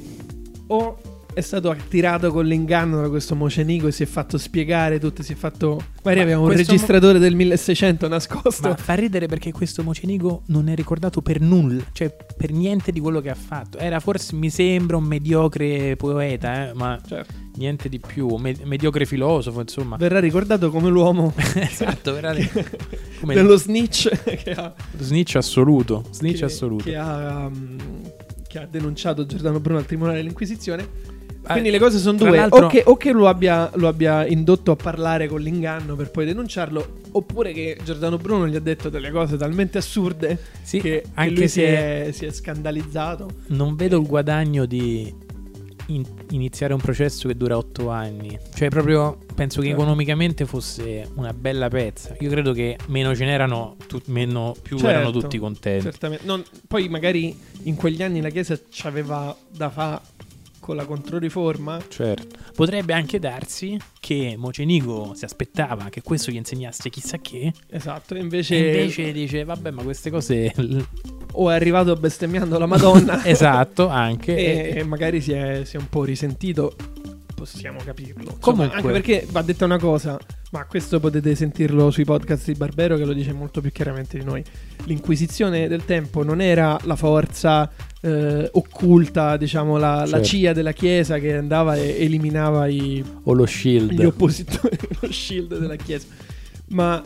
O 0.67 0.98
è 1.33 1.41
stato 1.41 1.69
attirato 1.69 2.31
con 2.31 2.45
l'inganno 2.45 3.01
da 3.01 3.09
questo 3.09 3.35
Mocenigo 3.35 3.88
e 3.88 3.91
si 3.91 4.03
è 4.03 4.05
fatto 4.05 4.38
spiegare 4.38 5.00
tutto. 5.00 5.23
Si 5.23 5.33
è 5.33 5.35
fatto. 5.35 5.81
Magari 6.03 6.17
Ma 6.17 6.23
aveva 6.23 6.39
un 6.39 6.50
registratore 6.51 7.19
del 7.19 7.35
1600 7.35 8.07
nascosto. 8.07 8.69
Ma 8.69 8.75
fa 8.75 8.93
ridere 8.95 9.27
perché 9.27 9.51
questo 9.51 9.83
Mocenigo 9.83 10.43
non 10.47 10.67
è 10.67 10.75
ricordato 10.75 11.21
per 11.21 11.39
nulla, 11.39 11.83
cioè 11.93 12.13
per 12.35 12.51
niente 12.51 12.91
di 12.91 13.00
quello 13.00 13.21
che 13.21 13.29
ha 13.29 13.35
fatto. 13.35 13.77
Era 13.77 14.00
forse, 14.00 14.35
mi 14.35 14.50
sembra, 14.50 14.97
un 14.97 15.03
mediocre 15.03 15.95
poeta, 15.95 16.69
eh, 16.69 16.73
ma 16.73 17.00
Certo. 17.05 17.33
niente 17.55 17.88
di 17.88 18.00
più. 18.00 18.35
Me- 18.35 18.55
mediocre 18.63 19.05
filosofo, 19.05 19.61
insomma. 19.61 19.95
Verrà 19.97 20.19
ricordato 20.19 20.69
come 20.69 20.89
l'uomo 20.89 21.33
esatto, 21.55 22.13
veramente. 22.13 23.09
Come 23.21 23.35
dello 23.35 23.55
snitch 23.55 24.09
che 24.43 24.51
ha, 24.51 24.73
snitch 24.97 25.35
assoluto. 25.35 26.03
Snitch 26.11 26.39
che- 26.39 26.45
assoluto. 26.45 26.83
che 26.85 26.95
ha, 26.95 27.45
um, 27.45 27.77
che 28.47 28.57
ha 28.59 28.65
denunciato 28.69 29.27
Giordano 29.27 29.59
Bruno 29.59 29.77
al 29.77 29.85
Tribunale 29.85 30.17
dell'Inquisizione. 30.17 30.88
Ah, 31.43 31.53
Quindi 31.53 31.71
le 31.71 31.79
cose 31.79 31.98
sono 31.98 32.17
due: 32.17 32.39
o 32.50 32.67
che, 32.67 32.83
o 32.86 32.95
che 32.98 33.12
lo, 33.12 33.27
abbia, 33.27 33.71
lo 33.75 33.88
abbia 33.88 34.25
indotto 34.27 34.71
a 34.71 34.75
parlare 34.75 35.27
con 35.27 35.41
l'inganno 35.41 35.95
per 35.95 36.12
poi 36.12 36.25
denunciarlo, 36.25 37.00
oppure 37.13 37.51
che 37.51 37.77
Giordano 37.83 38.17
Bruno 38.17 38.48
gli 38.48 38.55
ha 38.55 38.60
detto 38.60 38.89
delle 38.89 39.10
cose 39.10 39.38
talmente 39.38 39.79
assurde 39.79 40.38
Sì, 40.62 40.79
che, 40.79 41.01
che 41.01 41.03
anche 41.15 41.33
lui 41.33 41.48
si 41.48 41.62
è, 41.63 42.10
si 42.13 42.25
è 42.25 42.31
scandalizzato. 42.31 43.27
non 43.48 43.75
vedo 43.75 44.00
il 44.00 44.05
guadagno 44.05 44.65
di 44.65 45.12
in- 45.88 46.05
iniziare 46.29 46.74
un 46.74 46.79
processo 46.79 47.27
che 47.27 47.36
dura 47.36 47.57
otto 47.57 47.89
anni. 47.89 48.38
Cioè, 48.53 48.69
proprio 48.69 49.17
penso 49.33 49.62
che 49.62 49.67
Certo. 49.67 49.81
economicamente 49.81 50.45
fosse 50.45 51.10
una 51.15 51.33
bella 51.33 51.69
pezza. 51.69 52.15
Io 52.19 52.29
credo 52.29 52.53
che 52.53 52.77
meno 52.88 53.15
ce 53.15 53.25
n'erano, 53.25 53.75
tu- 53.88 54.00
meno, 54.05 54.55
più 54.62 54.77
erano 54.77 55.05
Certo, 55.05 55.19
tutti 55.19 55.38
contenti. 55.39 55.89
Non- 56.21 56.43
poi 56.67 56.88
magari 56.88 57.36
in 57.63 57.75
quegli 57.75 58.03
anni 58.03 58.21
la 58.21 58.29
Chiesa 58.29 58.57
ci 58.69 58.86
aveva 58.88 59.36
da 59.50 59.69
fare 59.71 60.00
con 60.62 60.77
la 60.77 60.86
controriforma. 60.86 61.77
Certo. 61.89 62.38
Potrebbe 62.56 62.94
anche 62.94 63.20
darsi 63.20 63.77
che 64.00 64.36
Mocenigo 64.38 65.12
si 65.15 65.25
aspettava 65.25 65.89
che 65.89 66.01
questo 66.01 66.32
gli 66.32 66.36
insegnasse 66.36 66.89
chissà 66.89 67.18
che, 67.18 67.51
Esatto, 67.70 68.15
e 68.15 68.20
invece, 68.20 68.56
e 68.56 68.80
invece 68.82 69.12
dice: 69.12 69.44
Vabbè, 69.44 69.72
ma 69.72 69.84
queste 69.84 70.10
cose 70.10 70.53
o 71.34 71.50
è 71.50 71.53
arrivato 71.56 71.94
bestemmiando 71.96 72.58
la 72.58 72.65
Madonna 72.68 73.24
esatto, 73.27 73.89
anche. 73.89 74.38
e, 74.38 74.80
e 74.80 74.84
magari 74.86 75.20
si 75.20 75.34
è, 75.34 75.63
si 75.65 75.75
è 75.75 75.80
un 75.80 75.89
po' 75.89 76.06
risentito. 76.06 76.74
Possiamo 77.36 77.80
capirlo. 77.84 78.22
Insomma, 78.22 78.38
Comunque- 78.39 78.75
anche 78.75 78.91
perché 78.91 79.27
va 79.32 79.41
detta 79.41 79.65
una 79.65 79.80
cosa, 79.80 80.15
ma 80.51 80.63
questo 80.65 81.00
potete 81.00 81.34
sentirlo 81.34 81.89
sui 81.89 82.06
podcast 82.06 82.46
di 82.46 82.53
Barbero 82.53 82.98
che 82.98 83.03
lo 83.06 83.13
dice 83.13 83.34
molto 83.34 83.62
più 83.62 83.72
chiaramente 83.72 84.20
di 84.20 84.24
noi. 84.24 84.44
L'inquisizione 84.86 85.68
del 85.68 85.84
tempo 85.84 86.24
non 86.24 86.39
era 86.39 86.77
la 86.84 86.96
forza 86.96 87.68
eh, 88.01 88.50
occulta, 88.53 89.38
diciamo, 89.38 89.77
la, 89.77 90.00
la 90.01 90.08
Certo. 90.08 90.24
CIA 90.27 90.53
della 90.53 90.72
Chiesa 90.74 91.20
che 91.20 91.36
andava 91.36 91.75
e 91.75 92.03
eliminava 92.03 92.67
i, 92.67 93.03
O 93.24 93.34
lo 93.34 93.46
shield. 93.46 93.91
gli 93.91 94.03
oppositori, 94.05 94.77
lo 95.00 95.12
shield 95.12 95.58
della 95.58 95.75
Chiesa, 95.75 96.08
ma 96.70 97.01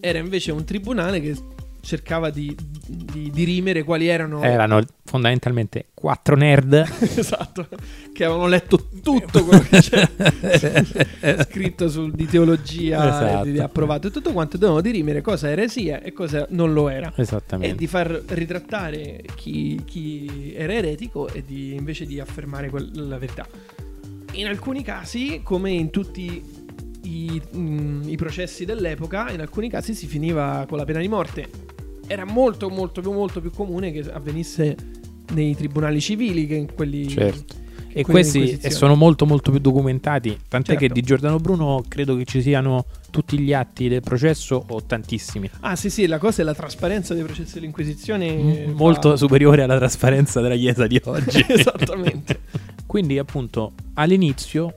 era 0.00 0.18
invece 0.18 0.52
un 0.52 0.64
tribunale 0.64 1.20
che 1.20 1.36
cercava 1.80 2.30
di, 2.30 2.54
di 2.86 3.30
dirimere 3.30 3.82
quali 3.82 4.06
erano 4.08 4.42
Erano 4.42 4.80
fondamentalmente 5.04 5.86
quattro 5.94 6.36
nerd. 6.36 6.72
esatto, 7.16 7.68
che 8.12 8.24
avevano 8.24 8.46
letto 8.48 8.88
tutto 9.02 9.44
quello 9.46 9.62
che 9.62 9.78
c'era 9.80 10.08
scritto 11.44 11.88
sul- 11.88 12.12
di 12.12 12.26
teologia 12.26 13.08
Esatto. 13.08 13.46
e 13.48 13.52
di 13.52 13.58
approvato 13.58 14.08
e 14.08 14.10
tutto 14.10 14.32
quanto 14.32 14.56
dovevano 14.56 14.80
dirimere 14.82 15.20
cosa 15.20 15.48
era 15.48 15.60
eresia 15.62 16.00
e 16.00 16.12
cosa 16.12 16.46
non 16.50 16.72
lo 16.72 16.88
era 16.88 17.12
e 17.14 17.22
Esattamente. 17.22 17.76
di 17.76 17.86
far 17.86 18.08
ritrattare 18.28 19.22
chi, 19.34 19.82
chi 19.84 20.52
era 20.56 20.72
eretico 20.74 21.28
e 21.28 21.42
di, 21.44 21.74
invece 21.74 22.06
di 22.06 22.20
affermare 22.20 22.70
quel- 22.70 22.90
la 22.92 23.18
verità. 23.18 23.46
In 24.34 24.46
alcuni 24.46 24.82
casi, 24.84 25.40
come 25.42 25.72
in 25.72 25.90
tutti 25.90 26.59
i, 27.02 27.40
mm, 27.56 28.08
i 28.08 28.16
processi 28.16 28.64
dell'epoca, 28.64 29.30
in 29.30 29.40
alcuni 29.40 29.68
casi 29.70 29.94
si 29.94 30.06
finiva 30.06 30.64
con 30.68 30.78
la 30.78 30.84
pena 30.84 31.00
di 31.00 31.08
morte. 31.08 31.48
Era 32.06 32.24
molto, 32.24 32.68
molto, 32.68 33.00
più- 33.00 33.12
molto 33.12 33.40
più 33.40 33.50
comune 33.50 33.92
che 33.92 34.00
avvenisse 34.10 34.76
nei 35.32 35.54
tribunali 35.54 36.00
civili 36.00 36.46
che 36.46 36.54
in 36.56 36.74
quelli. 36.74 37.08
Certo. 37.08 37.58
E 37.92 38.04
questi 38.04 38.60
sono 38.70 38.94
molto 38.94 39.26
molto 39.26 39.50
più 39.50 39.58
documentati, 39.58 40.38
tant'è 40.48 40.72
Certo. 40.72 40.86
che 40.86 40.92
di 40.92 41.00
Giordano 41.02 41.38
Bruno 41.38 41.82
credo 41.88 42.16
che 42.16 42.24
ci 42.24 42.40
siano 42.40 42.84
tutti 43.10 43.36
gli 43.36 43.52
atti 43.52 43.88
del 43.88 44.00
processo 44.00 44.64
o 44.68 44.84
tantissimi. 44.84 45.50
Ah, 45.60 45.74
sì, 45.74 45.90
sì, 45.90 46.06
la 46.06 46.18
cosa 46.18 46.42
è 46.42 46.44
la 46.44 46.54
trasparenza 46.54 47.14
dei 47.14 47.24
processi 47.24 47.54
dell'Inquisizione. 47.54 48.32
M- 48.32 48.64
fa- 48.66 48.70
molto 48.76 49.16
superiore 49.16 49.62
alla 49.64 49.76
trasparenza 49.76 50.40
della 50.40 50.54
Chiesa 50.54 50.86
di 50.86 51.00
oggi. 51.04 51.44
Esattamente. 51.48 52.40
Quindi 52.86 53.18
appunto 53.18 53.72
all'inizio 53.94 54.72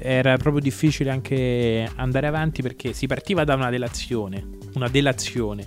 era 0.00 0.36
proprio 0.36 0.60
difficile 0.60 1.10
anche 1.10 1.88
andare 1.96 2.26
avanti 2.26 2.62
perché 2.62 2.92
si 2.92 3.06
partiva 3.06 3.44
da 3.44 3.54
una 3.54 3.70
delazione, 3.70 4.46
una 4.74 4.88
delazione, 4.88 5.66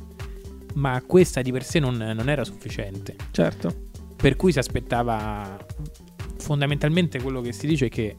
ma 0.76 1.02
questa 1.06 1.42
di 1.42 1.52
per 1.52 1.64
sé 1.64 1.80
non, 1.80 1.96
non 1.96 2.30
era 2.30 2.44
sufficiente. 2.44 3.16
certo. 3.32 3.90
Per 4.16 4.36
cui 4.36 4.52
si 4.52 4.60
aspettava 4.60 5.58
fondamentalmente 6.38 7.22
quello 7.22 7.42
che 7.42 7.52
si 7.54 7.66
dice 7.66 7.88
è 7.88 7.90
che 7.90 8.16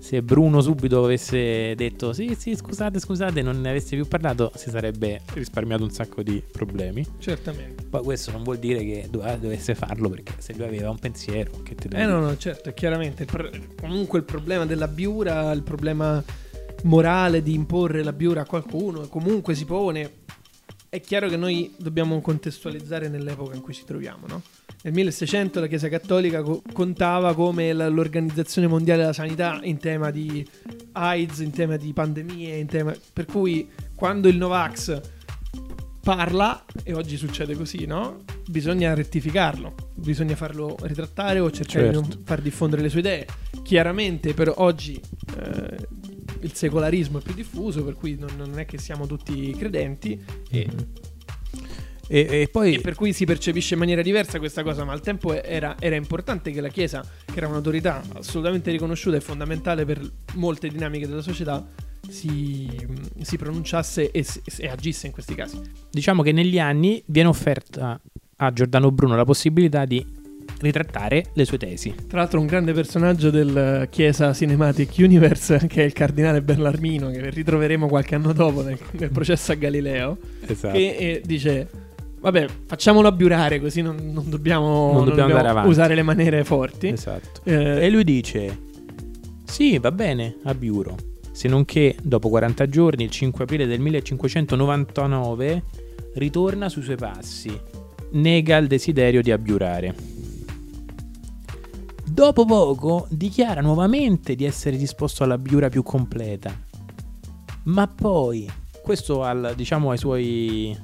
se 0.00 0.22
Bruno 0.22 0.60
subito 0.62 1.04
avesse 1.04 1.74
detto 1.74 2.12
sì 2.12 2.34
sì 2.36 2.56
scusate 2.56 2.98
scusate 2.98 3.42
non 3.42 3.60
ne 3.60 3.70
avesse 3.70 3.94
più 3.96 4.08
parlato 4.08 4.50
si 4.56 4.70
sarebbe 4.70 5.20
risparmiato 5.34 5.84
un 5.84 5.90
sacco 5.90 6.22
di 6.22 6.42
problemi. 6.50 7.04
Certamente. 7.18 7.84
Poi 7.84 8.02
questo 8.02 8.30
non 8.30 8.42
vuol 8.42 8.58
dire 8.58 8.80
che 8.80 9.08
dove- 9.10 9.38
dovesse 9.38 9.74
farlo 9.74 10.08
perché 10.08 10.32
se 10.38 10.54
lui 10.54 10.64
aveva 10.66 10.90
un 10.90 10.98
pensiero 10.98 11.62
che 11.62 11.74
te 11.74 11.88
devo 11.88 12.02
Eh 12.02 12.06
no, 12.06 12.20
no, 12.20 12.36
certo, 12.36 12.72
chiaramente. 12.72 13.26
comunque 13.78 14.18
il 14.18 14.24
problema 14.24 14.64
della 14.66 14.88
biura, 14.88 15.52
il 15.52 15.62
problema 15.62 16.22
morale 16.84 17.42
di 17.42 17.52
imporre 17.52 18.02
la 18.02 18.12
biura 18.12 18.40
a 18.42 18.46
qualcuno, 18.46 19.06
comunque 19.08 19.54
si 19.54 19.64
pone. 19.64 20.18
È 20.88 21.00
chiaro 21.00 21.28
che 21.28 21.36
noi 21.36 21.74
dobbiamo 21.78 22.20
contestualizzare 22.20 23.08
nell'epoca 23.08 23.54
in 23.54 23.60
cui 23.60 23.74
ci 23.74 23.84
troviamo, 23.84 24.26
no? 24.26 24.42
Nel 24.82 24.94
1600 24.94 25.60
la 25.60 25.66
Chiesa 25.66 25.88
Cattolica 25.88 26.42
co- 26.42 26.62
contava 26.72 27.34
come 27.34 27.72
la- 27.72 27.88
l'Organizzazione 27.88 28.66
Mondiale 28.66 29.00
della 29.02 29.12
Sanità 29.12 29.60
in 29.62 29.76
tema 29.76 30.10
di 30.10 30.46
AIDS, 30.92 31.40
in 31.40 31.50
tema 31.50 31.76
di 31.76 31.92
pandemie, 31.92 32.56
in 32.56 32.66
tema... 32.66 32.94
per 33.12 33.26
cui 33.26 33.68
quando 33.94 34.28
il 34.28 34.36
Novax 34.38 35.00
parla, 36.02 36.64
e 36.82 36.94
oggi 36.94 37.18
succede 37.18 37.54
così, 37.54 37.84
no? 37.84 38.24
Bisogna 38.48 38.94
rettificarlo, 38.94 39.74
bisogna 39.96 40.34
farlo 40.34 40.74
ritrattare 40.80 41.40
o 41.40 41.50
cercare 41.50 41.88
di 41.88 41.94
Certo. 41.94 42.08
non 42.08 42.22
far 42.24 42.40
diffondere 42.40 42.80
le 42.80 42.88
sue 42.88 43.00
idee. 43.00 43.26
Chiaramente, 43.62 44.32
però, 44.32 44.54
oggi 44.56 44.98
eh, 45.38 45.76
il 46.40 46.54
secolarismo 46.54 47.18
è 47.18 47.22
più 47.22 47.34
diffuso, 47.34 47.84
per 47.84 47.94
cui 47.96 48.16
non, 48.18 48.30
non 48.38 48.58
è 48.58 48.64
che 48.64 48.78
siamo 48.78 49.06
tutti 49.06 49.52
credenti, 49.52 50.18
e, 50.50 50.66
E, 52.12 52.26
e 52.28 52.48
poi 52.50 52.74
e 52.74 52.80
per 52.80 52.96
cui 52.96 53.12
si 53.12 53.24
percepisce 53.24 53.74
in 53.74 53.78
maniera 53.78 54.02
diversa 54.02 54.40
questa 54.40 54.64
cosa, 54.64 54.82
ma 54.84 54.90
al 54.92 55.00
tempo 55.00 55.40
era, 55.40 55.76
era 55.78 55.94
importante 55.94 56.50
che 56.50 56.60
la 56.60 56.68
Chiesa, 56.68 57.04
che 57.24 57.36
era 57.36 57.46
un'autorità 57.46 58.02
assolutamente 58.14 58.72
riconosciuta 58.72 59.16
e 59.16 59.20
fondamentale 59.20 59.84
per 59.84 60.00
molte 60.34 60.66
dinamiche 60.68 61.06
della 61.06 61.22
società, 61.22 61.64
si, 62.08 62.68
si 63.20 63.36
pronunciasse 63.36 64.10
e, 64.10 64.26
e 64.58 64.68
agisse 64.68 65.06
in 65.06 65.12
questi 65.12 65.36
casi. 65.36 65.60
diciamo 65.90 66.22
che 66.22 66.32
negli 66.32 66.58
anni 66.58 67.00
viene 67.06 67.28
offerta 67.28 68.00
a 68.36 68.52
Giordano 68.52 68.90
Bruno 68.90 69.14
la 69.14 69.24
possibilità 69.24 69.84
di 69.84 70.04
ritrattare 70.60 71.26
le 71.34 71.44
sue 71.44 71.58
tesi. 71.58 71.94
Tra 72.08 72.18
l'altro 72.18 72.40
un 72.40 72.46
grande 72.46 72.72
personaggio 72.72 73.30
del 73.30 73.86
Chiesa 73.88 74.32
Cinematic 74.34 74.94
Universe 74.98 75.66
che 75.68 75.82
è 75.82 75.84
il 75.84 75.92
cardinale 75.92 76.42
Bellarmino 76.42 77.10
che 77.10 77.30
ritroveremo 77.30 77.86
qualche 77.86 78.16
anno 78.16 78.32
dopo 78.32 78.62
nel, 78.62 78.78
nel 78.92 79.10
processo 79.10 79.52
a 79.52 79.54
Galileo 79.54 80.18
Esatto. 80.44 80.76
che 80.76 80.96
eh, 80.96 81.22
dice 81.24 81.68
vabbè 82.20 82.46
facciamolo 82.66 83.08
abbiurare 83.08 83.60
così 83.60 83.80
non, 83.82 83.96
non 84.12 84.28
dobbiamo, 84.28 84.92
Non 84.92 85.04
dobbiamo 85.06 85.36
avanti. 85.36 85.68
usare 85.68 85.94
le 85.94 86.02
maniere 86.02 86.44
forti 86.44 86.88
Esatto. 86.88 87.40
Eh, 87.44 87.84
E 87.86 87.90
lui 87.90 88.04
dice: 88.04 88.58
Sì, 89.44 89.78
va 89.78 89.90
bene, 89.90 90.36
a 90.44 90.54
Biuro. 90.54 90.96
Se 91.32 91.48
non 91.48 91.64
che 91.64 91.96
dopo 92.02 92.28
40 92.28 92.66
giorni, 92.66 93.04
il 93.04 93.10
5 93.10 93.44
aprile 93.44 93.66
del 93.66 93.80
1599, 93.80 95.62
ritorna 96.14 96.68
sui 96.68 96.82
suoi 96.82 96.96
passi. 96.96 97.58
Nega 98.12 98.56
il 98.58 98.66
desiderio 98.66 99.22
di 99.22 99.30
abbiurare. 99.30 99.94
Dopo 102.04 102.44
poco 102.44 103.06
dichiara 103.08 103.60
nuovamente 103.60 104.34
di 104.34 104.44
essere 104.44 104.76
disposto 104.76 105.22
alla 105.24 105.38
biura 105.38 105.68
più 105.68 105.82
completa. 105.82 106.52
Ma 107.64 107.86
poi, 107.86 108.48
questo 108.82 109.22
al, 109.22 109.52
diciamo 109.56 109.90
ai 109.92 109.98
suoi 109.98 110.76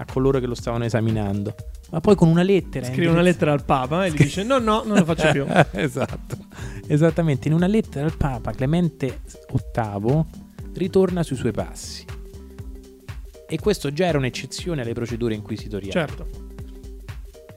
a 0.00 0.04
coloro 0.10 0.40
che 0.40 0.46
lo 0.46 0.54
stavano 0.54 0.84
esaminando. 0.84 1.54
Ma 1.90 2.00
poi 2.00 2.14
con 2.14 2.28
una 2.28 2.42
lettera 2.42 2.86
scrive 2.86 3.08
una 3.08 3.18
indirizz- 3.18 3.34
lettera 3.34 3.52
al 3.52 3.64
Papa 3.64 4.06
e 4.06 4.10
gli 4.10 4.16
dice 4.16 4.44
no 4.44 4.58
no 4.58 4.82
non 4.84 4.98
lo 4.98 5.04
faccio 5.04 5.30
più 5.30 5.46
esatto. 5.78 6.36
Esattamente, 6.86 7.48
in 7.48 7.54
una 7.54 7.66
lettera 7.66 8.06
al 8.06 8.16
Papa 8.16 8.52
Clemente 8.52 9.20
VIII 9.52 10.24
ritorna 10.74 11.22
sui 11.22 11.36
suoi 11.36 11.52
passi. 11.52 12.04
E 13.46 13.58
questo 13.58 13.92
già 13.92 14.06
era 14.06 14.18
un'eccezione 14.18 14.82
alle 14.82 14.92
procedure 14.92 15.34
inquisitoriali. 15.34 15.90
certo 15.90 16.48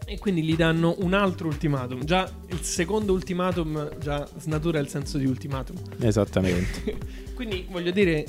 e 0.06 0.19
quindi 0.19 0.43
gli 0.43 0.56
danno 0.56 0.95
un 0.99 1.13
altro 1.13 1.47
ultimatum 1.47 2.03
già 2.03 2.29
il 2.49 2.60
secondo 2.60 3.13
ultimatum 3.13 3.97
già 3.97 4.27
snatura 4.38 4.77
il 4.77 4.88
senso 4.88 5.17
di 5.17 5.25
ultimatum 5.25 5.75
Esattamente. 5.99 6.97
Quindi 7.34 7.65
voglio 7.71 7.89
dire, 7.89 8.25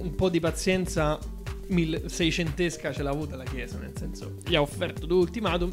un 0.00 0.14
po' 0.14 0.28
di 0.28 0.38
pazienza 0.38 1.18
mille- 1.68 2.08
seicentesca 2.08 2.92
ce 2.92 3.02
l'ha 3.02 3.10
avuta 3.10 3.36
la 3.36 3.44
Chiesa, 3.44 3.78
nel 3.78 3.92
senso, 3.96 4.38
gli 4.46 4.54
ha 4.54 4.60
offerto 4.60 5.06
due 5.06 5.18
ultimatum. 5.18 5.72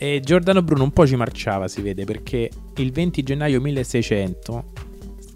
E 0.00 0.20
Giordano 0.22 0.62
Bruno 0.62 0.84
un 0.84 0.92
po' 0.92 1.06
ci 1.06 1.16
marciava, 1.16 1.66
si 1.66 1.80
vede, 1.82 2.04
perché 2.04 2.50
il 2.76 2.92
20 2.92 3.22
gennaio 3.22 3.60
1600 3.60 4.72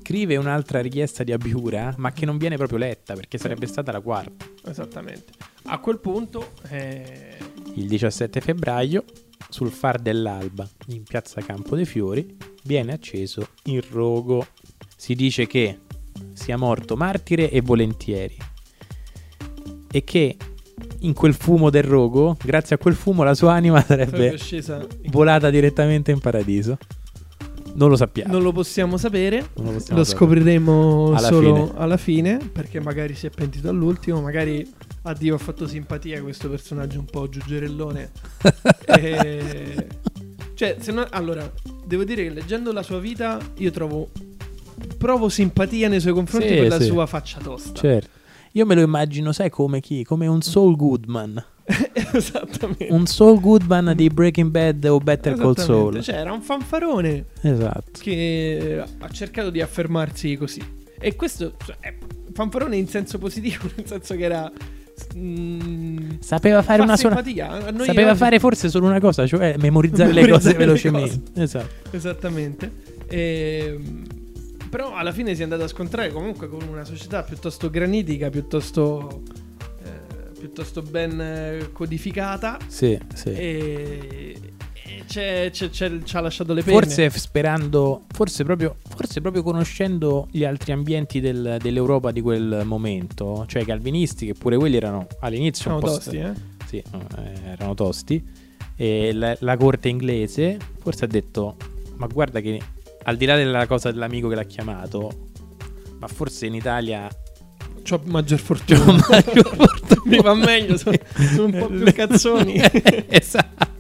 scrive 0.00 0.36
un'altra 0.36 0.80
richiesta 0.80 1.24
di 1.24 1.32
abiura, 1.32 1.94
ma 1.98 2.12
che 2.12 2.26
non 2.26 2.36
viene 2.38 2.56
proprio 2.56 2.78
letta, 2.78 3.14
perché 3.14 3.38
sarebbe 3.38 3.66
stata 3.66 3.92
la 3.92 4.00
quarta. 4.00 4.46
Esattamente. 4.66 5.32
A 5.64 5.78
quel 5.78 5.98
punto, 5.98 6.52
eh, 6.68 7.38
Il 7.74 7.86
17 7.86 8.40
febbraio, 8.42 9.04
sul 9.48 9.70
far 9.70 9.98
dell'alba, 9.98 10.68
in 10.88 11.04
piazza 11.04 11.40
Campo 11.40 11.74
dei 11.74 11.86
Fiori, 11.86 12.36
viene 12.64 12.92
acceso 12.92 13.48
il 13.64 13.82
rogo. 13.82 14.46
Si 14.94 15.14
dice 15.14 15.46
che 15.46 15.78
sia 16.34 16.58
morto 16.58 16.96
martire 16.96 17.50
e 17.50 17.62
volentieri. 17.62 18.36
E 19.92 20.02
che 20.04 20.36
in 21.00 21.12
quel 21.12 21.34
fumo 21.34 21.70
del 21.70 21.82
rogo, 21.84 22.36
grazie 22.42 22.74
a 22.76 22.78
quel 22.78 22.94
fumo, 22.94 23.22
la 23.22 23.34
sua 23.34 23.52
anima 23.52 23.80
sarebbe 23.84 24.36
volata 25.10 25.50
direttamente 25.50 26.10
in 26.10 26.18
paradiso. 26.18 26.78
Non 27.74 27.88
lo 27.88 27.96
sappiamo. 27.96 28.32
Non 28.32 28.42
lo 28.42 28.52
possiamo 28.52 28.96
sapere. 28.98 29.38
Lo 29.54 29.62
possiamo 29.72 29.98
Lo 29.98 30.04
sapere. 30.04 30.04
scopriremo 30.04 31.08
Alla 31.14 31.28
solo 31.28 31.54
fine. 31.54 31.70
alla 31.76 31.96
fine, 31.96 32.36
perché 32.52 32.80
magari 32.80 33.14
si 33.14 33.26
è 33.26 33.30
pentito 33.30 33.68
all'ultimo, 33.70 34.20
magari 34.20 34.66
a 35.04 35.14
Dio 35.14 35.34
ha 35.34 35.38
fatto 35.38 35.66
simpatia 35.66 36.20
questo 36.22 36.48
personaggio 36.50 36.98
un 36.98 37.06
po' 37.06 37.28
giuggerellone. 37.28 38.10
E- 38.86 39.86
Cioè, 40.54 40.76
se 40.80 40.92
no... 40.92 41.06
allora, 41.10 41.50
devo 41.86 42.04
dire 42.04 42.24
che 42.24 42.30
leggendo 42.30 42.72
la 42.72 42.82
sua 42.82 42.98
vita 42.98 43.38
io 43.56 43.70
trovo 43.70 44.10
provo 44.98 45.28
simpatia 45.28 45.88
nei 45.88 46.00
suoi 46.00 46.12
confronti 46.12 46.48
Sì, 46.48 46.54
per 46.54 46.68
la 46.68 46.78
sì. 46.80 46.86
sua 46.86 47.06
faccia 47.06 47.38
tosta. 47.42 47.80
Certo. 47.80 48.08
Io 48.52 48.66
me 48.66 48.74
lo 48.74 48.82
immagino, 48.82 49.32
sai 49.32 49.48
come 49.50 49.80
chi? 49.80 50.04
Come 50.04 50.26
un 50.26 50.42
Saul 50.42 50.76
Goodman. 50.76 51.42
Esattamente. 52.12 52.88
Un 52.90 53.06
Saul 53.06 53.40
Goodman 53.40 53.92
di 53.96 54.08
Breaking 54.08 54.50
Bad 54.50 54.84
o 54.84 54.98
Better 54.98 55.34
Call. 55.36 55.54
Saul. 55.56 56.02
Cioè, 56.02 56.16
era 56.16 56.32
un 56.32 56.42
fanfarone 56.42 57.24
Esatto. 57.40 58.00
che 58.00 58.84
ha 58.98 59.08
cercato 59.08 59.50
di 59.50 59.60
affermarsi 59.62 60.36
così. 60.36 60.60
E 60.98 61.16
questo 61.16 61.54
cioè, 61.64 61.76
è 61.80 61.94
fanfarone 62.32 62.76
in 62.76 62.88
senso 62.88 63.18
positivo, 63.18 63.68
nel 63.76 63.86
senso 63.86 64.14
che 64.16 64.22
era. 64.24 64.50
mm, 65.16 66.10
Sapeva 66.20 66.62
fare 66.62 66.78
fa 66.78 66.84
una 66.84 66.96
sola. 66.96 67.16
Sapeva 67.84 68.10
oggi- 68.10 68.18
fare 68.18 68.38
forse 68.38 68.68
solo 68.68 68.86
una 68.86 69.00
cosa, 69.00 69.26
cioè 69.26 69.54
memorizzare, 69.58 70.12
le 70.12 70.28
cose 70.28 70.52
Memorizzare 70.52 70.58
le 70.58 70.64
velocemente. 70.66 71.40
Esatto. 71.40 71.96
Esattamente. 71.96 72.72
Ehm, 73.08 74.04
però 74.72 74.94
alla 74.94 75.12
fine 75.12 75.34
si 75.34 75.42
è 75.42 75.44
andato 75.44 75.64
a 75.64 75.68
scontrare 75.68 76.10
comunque 76.10 76.48
con 76.48 76.62
una 76.66 76.82
società 76.84 77.22
piuttosto 77.24 77.68
granitica, 77.68 78.30
piuttosto, 78.30 79.20
eh, 79.84 80.38
piuttosto 80.38 80.80
ben 80.80 81.20
eh, 81.20 81.68
codificata. 81.72 82.56
Sì, 82.68 82.98
sì. 83.12 83.28
E, 83.28 84.40
e 84.82 85.02
c'è- 85.06 85.50
c'è- 85.52 85.68
c'è- 85.68 86.02
ci 86.04 86.16
ha 86.16 86.20
lasciato 86.20 86.54
le 86.54 86.62
penne. 86.62 86.80
Forse 86.80 87.10
sperando, 87.10 88.04
forse 88.14 88.44
proprio, 88.44 88.76
forse 88.88 89.20
proprio 89.20 89.42
conoscendo 89.42 90.28
gli 90.30 90.42
altri 90.42 90.72
ambienti 90.72 91.20
del- 91.20 91.58
dell'Europa 91.60 92.10
di 92.10 92.22
quel 92.22 92.62
momento, 92.64 93.44
cioè 93.48 93.60
i 93.60 93.66
calvinisti, 93.66 94.24
che 94.24 94.32
pure 94.32 94.56
quelli 94.56 94.76
erano 94.76 95.06
all'inizio 95.20 95.64
sono 95.64 95.74
un 95.74 95.80
po' 95.82 95.86
tosti, 95.88 96.16
eh? 96.16 96.32
sì, 96.64 96.76
eh, 96.78 97.50
erano 97.50 97.74
tosti, 97.74 98.24
e 98.74 99.12
la, 99.12 99.36
la 99.40 99.56
corte 99.58 99.90
inglese 99.90 100.56
forse 100.80 101.04
ha 101.04 101.08
detto, 101.08 101.56
ma 101.96 102.06
guarda 102.06 102.40
che 102.40 102.58
al 103.04 103.16
di 103.16 103.24
là 103.26 103.36
della 103.36 103.66
cosa 103.66 103.90
dell'amico 103.90 104.28
che 104.28 104.34
l'ha 104.34 104.44
chiamato, 104.44 105.10
ma 105.98 106.06
forse 106.08 106.46
in 106.46 106.54
Italia 106.54 107.08
C'ho 107.82 108.00
maggior 108.04 108.38
fortuna. 108.38 108.80
un 108.92 109.00
maggior 109.08 109.54
fortuna. 109.54 110.00
Mi 110.04 110.18
va 110.18 110.34
meglio, 110.34 110.76
sono, 110.76 110.96
sono 111.34 111.44
un 111.44 111.58
po' 111.58 111.66
più 111.66 111.92
cazzoni. 111.92 112.60
esatto. 113.08 113.70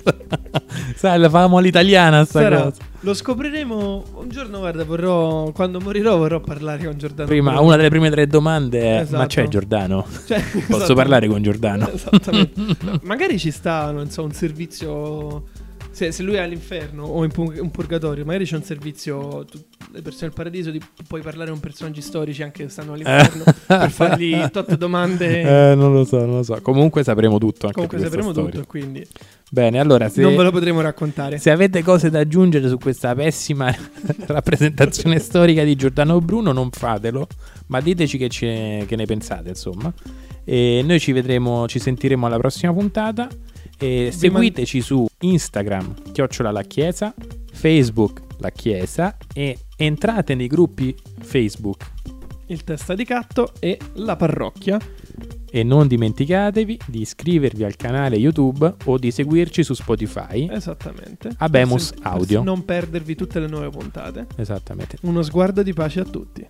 Sai, 0.96 1.18
la 1.18 1.28
famo 1.30 1.58
all'italiana 1.58 2.24
sta 2.24 2.40
Sarà- 2.40 2.62
cosa. 2.62 2.82
lo 3.00 3.14
scopriremo 3.14 4.04
un 4.14 4.28
giorno, 4.28 4.58
guarda, 4.58 4.84
vorrò 4.84 5.50
quando 5.52 5.78
morirò 5.80 6.16
vorrò 6.16 6.40
parlare 6.40 6.84
con 6.84 6.96
Giordano. 6.96 7.28
Prima, 7.28 7.60
una 7.60 7.76
delle 7.76 7.88
prime 7.90 8.10
tre 8.10 8.26
domande 8.26 8.80
è: 8.80 9.00
Esatto. 9.02 9.16
Ma 9.18 9.26
c'è 9.26 9.46
Giordano? 9.48 10.04
Cioè, 10.26 10.40
Posso 10.66 10.76
esatto. 10.76 10.94
parlare 10.94 11.28
con 11.28 11.42
Giordano? 11.42 11.88
Esattamente. 11.92 12.76
Magari 13.02 13.38
ci 13.38 13.50
sta, 13.50 13.90
non 13.92 14.10
so, 14.10 14.24
un 14.24 14.32
servizio. 14.32 15.44
Se, 16.02 16.10
se 16.10 16.22
lui 16.24 16.34
è 16.34 16.40
all'inferno 16.40 17.04
o 17.04 17.22
in 17.22 17.30
pu- 17.30 17.52
un 17.60 17.70
purgatorio, 17.70 18.24
magari 18.24 18.44
c'è 18.44 18.56
un 18.56 18.64
servizio. 18.64 19.44
tu- 19.48 19.62
le 19.92 20.00
persone 20.02 20.26
del 20.28 20.32
paradiso 20.32 20.70
di, 20.70 20.80
puoi 21.06 21.20
parlare 21.22 21.50
con 21.50 21.60
personaggi 21.60 22.00
storici 22.00 22.42
anche 22.42 22.64
che 22.64 22.70
stanno 22.70 22.94
all'inferno 22.94 23.44
per 23.66 23.90
fargli 23.90 24.36
tot 24.50 24.74
domande. 24.76 25.70
Eh, 25.72 25.74
non 25.76 25.92
lo 25.92 26.04
so, 26.04 26.18
non 26.24 26.36
lo 26.36 26.42
so. 26.42 26.58
Comunque 26.62 27.04
sapremo 27.04 27.38
tutto 27.38 27.66
anche 27.66 27.74
Comunque 27.74 27.98
sapremo 28.00 28.32
storia. 28.32 28.50
tutto, 28.50 28.66
quindi 28.66 29.06
Bene, 29.50 29.78
allora 29.78 30.08
se, 30.08 30.22
non 30.22 30.34
ve 30.34 30.42
lo 30.44 30.50
potremo 30.50 30.80
raccontare. 30.80 31.38
se 31.38 31.50
avete 31.50 31.82
cose 31.82 32.08
da 32.10 32.20
aggiungere 32.20 32.68
su 32.68 32.78
questa 32.78 33.14
pessima 33.14 33.72
rappresentazione 34.26 35.18
storica 35.18 35.62
di 35.62 35.74
Giordano 35.76 36.18
Bruno, 36.20 36.52
non 36.52 36.70
fatelo, 36.70 37.26
ma 37.66 37.80
diteci 37.80 38.18
che, 38.18 38.28
ce- 38.28 38.84
che 38.88 38.96
ne 38.96 39.04
pensate, 39.04 39.50
insomma. 39.50 39.92
E 40.44 40.82
noi 40.84 40.98
ci 40.98 41.12
vedremo, 41.12 41.68
ci 41.68 41.78
sentiremo 41.78 42.26
alla 42.26 42.38
prossima 42.38 42.72
puntata. 42.72 43.28
E 43.82 44.12
seguiteci 44.12 44.80
su 44.80 45.04
Instagram, 45.18 46.12
chiocciola 46.12 46.52
la 46.52 46.62
chiesa, 46.62 47.12
Facebook 47.52 48.22
la 48.38 48.50
chiesa 48.50 49.16
e 49.34 49.58
entrate 49.76 50.36
nei 50.36 50.46
gruppi 50.46 50.94
Facebook. 51.20 51.90
Il 52.46 52.62
testa 52.62 52.94
di 52.94 53.04
catto 53.04 53.52
e 53.58 53.76
la 53.94 54.14
parrocchia. 54.14 54.78
E 55.50 55.62
non 55.64 55.88
dimenticatevi 55.88 56.78
di 56.86 57.00
iscrivervi 57.00 57.64
al 57.64 57.74
canale 57.74 58.16
YouTube 58.16 58.72
o 58.84 58.98
di 58.98 59.10
seguirci 59.10 59.64
su 59.64 59.74
Spotify. 59.74 60.48
Esattamente. 60.48 61.30
Abemus 61.38 61.88
sen- 61.88 61.98
per 62.00 62.12
Audio. 62.12 62.42
non 62.44 62.64
perdervi 62.64 63.16
tutte 63.16 63.40
le 63.40 63.48
nuove 63.48 63.68
puntate. 63.68 64.28
Esattamente. 64.36 64.96
Uno 65.02 65.22
sguardo 65.22 65.62
di 65.64 65.72
pace 65.72 66.00
a 66.00 66.04
tutti. 66.04 66.46